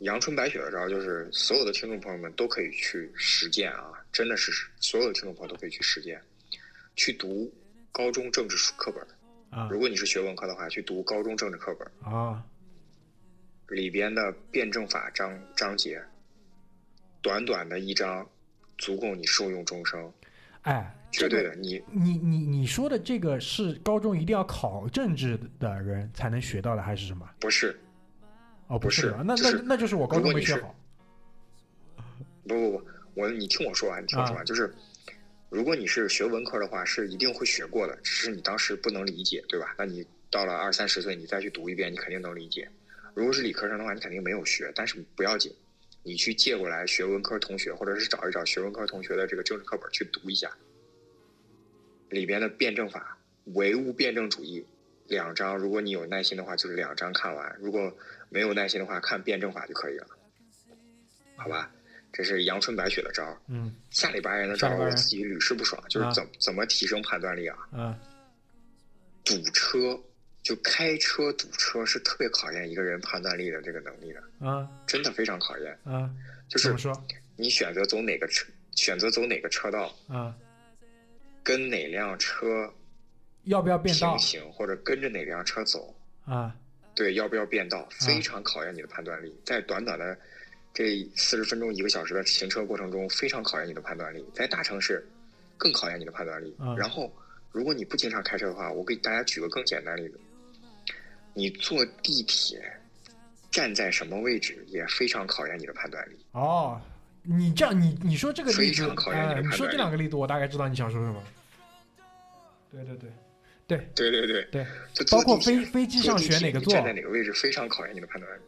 [0.00, 6.20] 阳春白雪的招，就是所有的听众朋友们都可以去实践啊，真的是所有的听众朋友都可以去实践，
[6.96, 7.52] 去读
[7.92, 9.06] 高中政治书课本。
[9.50, 12.44] 啊如果你是学文科的话，去读高中政治课本啊
[13.68, 16.02] 里边的辩证法章章节，
[17.22, 18.28] 短短的一章，
[18.76, 20.12] 足够你受用终生，
[20.62, 21.54] 哎，绝对的。
[21.54, 27.28] 你你你你说的这个是高中一定要考政治的人才能学到的，还是什么？
[27.40, 27.78] 不是
[28.66, 30.74] 哦，不是那就是那那就是我高中没学好。
[32.46, 32.84] 不不不，
[33.14, 34.74] 我你听我说完，你听我说完，啊就是
[35.48, 39.74] 如果你是学文科的话，是一定会学过的，只是你当时不能理解，对吧？
[39.78, 42.68] 那你到了二三十岁，你再去读一遍，你肯定能理解。
[43.14, 45.54] 如果是理科生的话，你肯定没有学，但是不要紧，
[46.02, 50.50] 你去借过来学文科同学，或者是找一找学文科同学的这个政治课本去读一下，
[52.10, 53.16] 里边的辩证法、
[53.54, 54.66] 唯物辩证主义
[55.06, 57.96] 两章，如果你有耐心的话，就是两章看完；如果
[58.28, 60.08] 没有耐心的话，看辩证法就可以了，
[61.36, 61.70] 好吧？
[62.16, 63.36] 这是阳春白雪的招儿。
[63.46, 67.58] 嗯下里巴人的招儿，我自己屡试不爽，就是啊怎怎么提升判断力啊？
[67.72, 67.94] 嗯
[69.22, 70.00] 堵车，
[70.42, 75.78] 就开车堵车是特别考验一个人判断力的这个能力的，啊真的非常考验。
[75.84, 76.08] 啊！
[76.48, 77.04] 就是说
[77.36, 78.46] 你选择走哪个车，
[78.76, 80.34] 选择走哪个车道，啊？
[81.42, 82.72] 跟哪辆车
[83.44, 85.94] 要不要变道平行，或者跟着哪辆车走，
[86.24, 86.54] 啊？
[86.94, 89.38] 对，要不要变道，非常考验你的判断力。
[89.44, 90.16] 在短短的
[90.76, 94.22] 这四十分钟、一个小时的行车过程中，非常考验你的判断力。
[94.34, 95.02] 在大城市，
[95.56, 96.54] 更考验你的判断力。
[96.60, 97.10] 嗯然后，
[97.50, 100.20] 如果你不经常开车的话，我给大家举个更简单的例子：
[101.32, 102.60] 你坐地铁，
[103.50, 106.16] 站在什么位置也非常考验你的判断力。
[106.32, 106.78] 哦，
[107.22, 111.24] 你这样你你说这个例非子，常考验你的判断力这两个例子，我大概知道你想说什么。
[112.70, 113.10] 对对对
[113.66, 118.42] 对对对对，对，就包括飞飞机上选哪个座你站在哪个位置，非常考验你的判断力。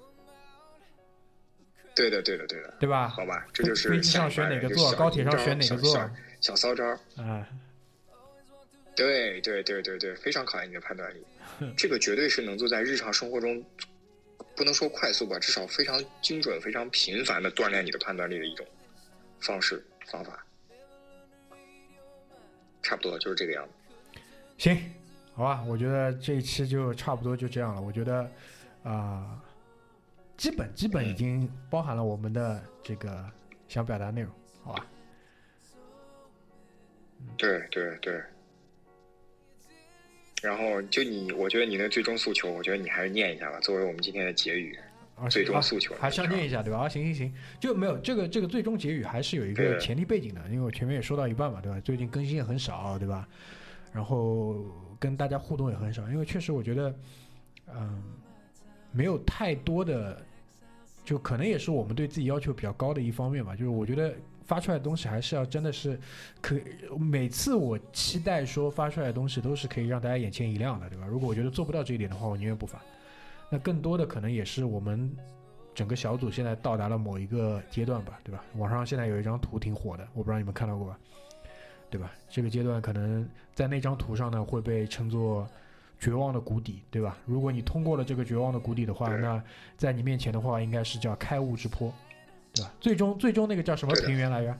[1.99, 2.73] 对的，对的，对的。
[2.79, 3.09] 对吧？
[3.09, 5.93] 好吧，这就是飞机上选哪个座，高铁上选哪个座？
[5.93, 7.45] 小小骚招儿，啊，
[8.95, 11.27] 对对对对对，非常考验你的判断力。
[11.77, 13.61] 这个绝对是能够在日常生活中，
[14.55, 18.65] 不能说快速吧，至少非常精准、非常频繁的锻炼你的判断力的一种
[19.41, 20.45] 方式方法。
[22.81, 24.21] 差不多就是这个样子。
[24.57, 24.81] 行，
[25.35, 27.81] 好吧，我觉得这一期就差不多就这样了。
[27.81, 28.31] 我觉得
[28.85, 29.43] 啊、
[30.39, 33.31] 基本基本已经包含了我们的这个
[33.69, 34.33] 想表达内容，
[34.63, 34.87] 好吧？
[37.37, 38.23] 对对对。
[40.41, 44.79] 然后就你，我觉得你的最终诉求，我觉得你还是念一下吧，作为我们今天的结语。
[45.17, 46.79] 啊，最终诉求还是要念一下，对吧？
[46.79, 51.81] 啊，行行行，就没有这个这个最终结语还是有一个前提背景的，因为我前面也说到一半嘛，对吧？
[51.81, 53.29] 最近更新也很少，对吧？
[53.93, 54.65] 然后
[55.01, 56.95] 跟大家互动也很少，因为确实我觉得，
[57.75, 58.01] 嗯，
[58.93, 60.25] 没有太多的，
[61.09, 63.57] 就可能也是我们对自己要求比较高的一方面吧。
[63.57, 64.15] 就是我觉得
[64.45, 65.99] 发出来的东西还是要真的是
[66.43, 66.55] 可，
[66.99, 71.07] 每次我期待说发出来的东西都是可以让大家眼前一亮的，对吧？
[71.07, 72.79] 如果我觉得做不到这一点的话，我宁愿不发。
[73.49, 75.11] 那更多的可能也是我们
[75.75, 78.45] 整个小组现在到达了某一个阶段吧，对吧？
[78.57, 80.99] 网上现在有一张图挺火的，我不知道你们看到过吧？
[81.89, 82.13] 对吧？
[82.29, 85.49] 这个阶段可能在那张图上呢会被称作
[85.99, 87.19] 绝望的谷底，对吧？
[87.27, 89.43] 如果你通过了这个绝望的谷底的话，那
[89.77, 91.93] 在你面前的话应该是叫开悟之坡，
[92.53, 92.73] 对吧？
[92.81, 94.57] 最终最终那个叫什么平原来着？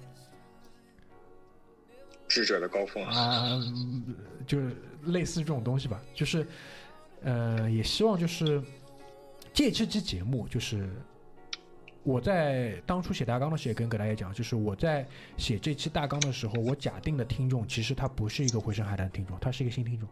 [2.27, 4.15] 智者的高峰，啊，嗯
[4.47, 6.47] 就是类似这种东西吧，就是，
[7.23, 8.63] 呃，也希望就是
[9.55, 10.91] 借这期节目，就是
[12.03, 15.07] 我在当初写大纲的时候也跟葛大家讲，就是我在
[15.39, 20.07] 写这期大纲的时候，我假定的听众其实他不是一个回声海滩的听众，他是一个新听众，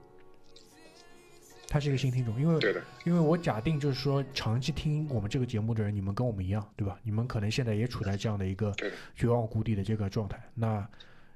[1.69, 6.99] 他是一个新听众，因为对的，因为我假定就是说，长期听我们这个节目的人，你们跟我们一样，对吧？
[7.03, 8.75] 你们可能现在也处在这样的一个
[9.15, 10.41] 绝望谷底的这个状态。
[10.55, 10.89] 那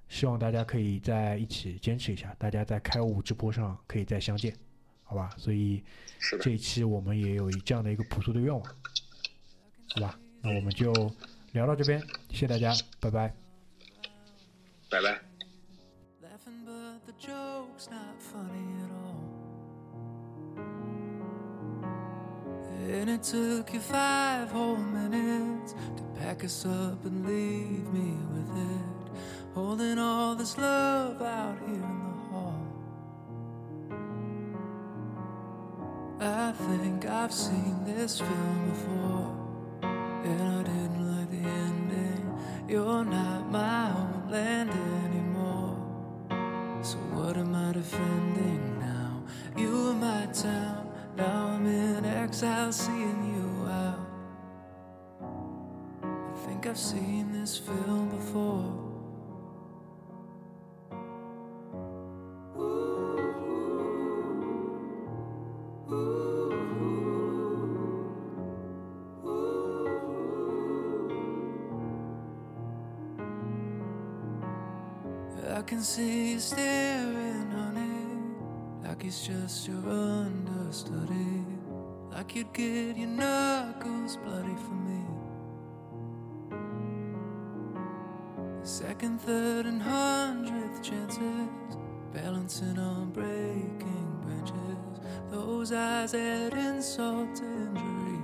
[0.09, 4.55] 希望大家可以在一起坚持一下，大家在开悟直播上可以再相见，
[5.05, 5.31] 好吧？
[5.37, 5.83] 所以
[6.41, 8.63] 这，一期我们也有这样的一个朴素的愿望，
[9.95, 10.19] 好吧？
[10.43, 10.93] 那我们就
[11.53, 12.01] 聊到这边，
[12.31, 13.35] 谢谢大家，拜拜。
[14.89, 15.21] 拜拜。
[22.89, 29.13] And it took you five whole minutes to pack us up and leave me with it.
[29.55, 32.61] Holding all this love out here in the hall.
[36.21, 39.91] I think I've seen this film before,
[40.25, 42.39] and I didn't like the ending.
[42.69, 44.71] You're not my homeland
[45.05, 45.77] anymore.
[46.83, 49.23] So what am I defending now?
[49.57, 50.80] You were my town.
[51.21, 54.01] Now I'm in exile, seeing you out.
[56.03, 58.65] I think I've seen this film before.
[75.55, 76.90] I can see you staring,
[79.11, 81.45] it's just your understudy.
[82.13, 85.03] Like you'd get your knuckles bloody for me.
[88.63, 91.77] Second, third, and hundredth chances,
[92.15, 95.01] balancing on breaking branches.
[95.29, 98.21] Those eyes add insult to injury.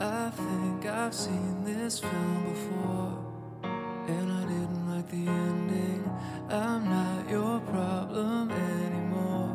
[0.00, 3.70] I think I've seen this film before,
[4.08, 4.75] and I didn't
[5.10, 6.10] the ending.
[6.48, 9.52] I'm not your problem anymore.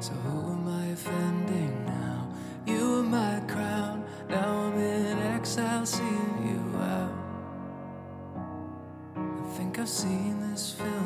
[0.00, 2.28] So who am I offending now?
[2.66, 7.14] You were my crown, now I'm in exile, seeing you out.
[9.16, 10.97] I think I've seen this film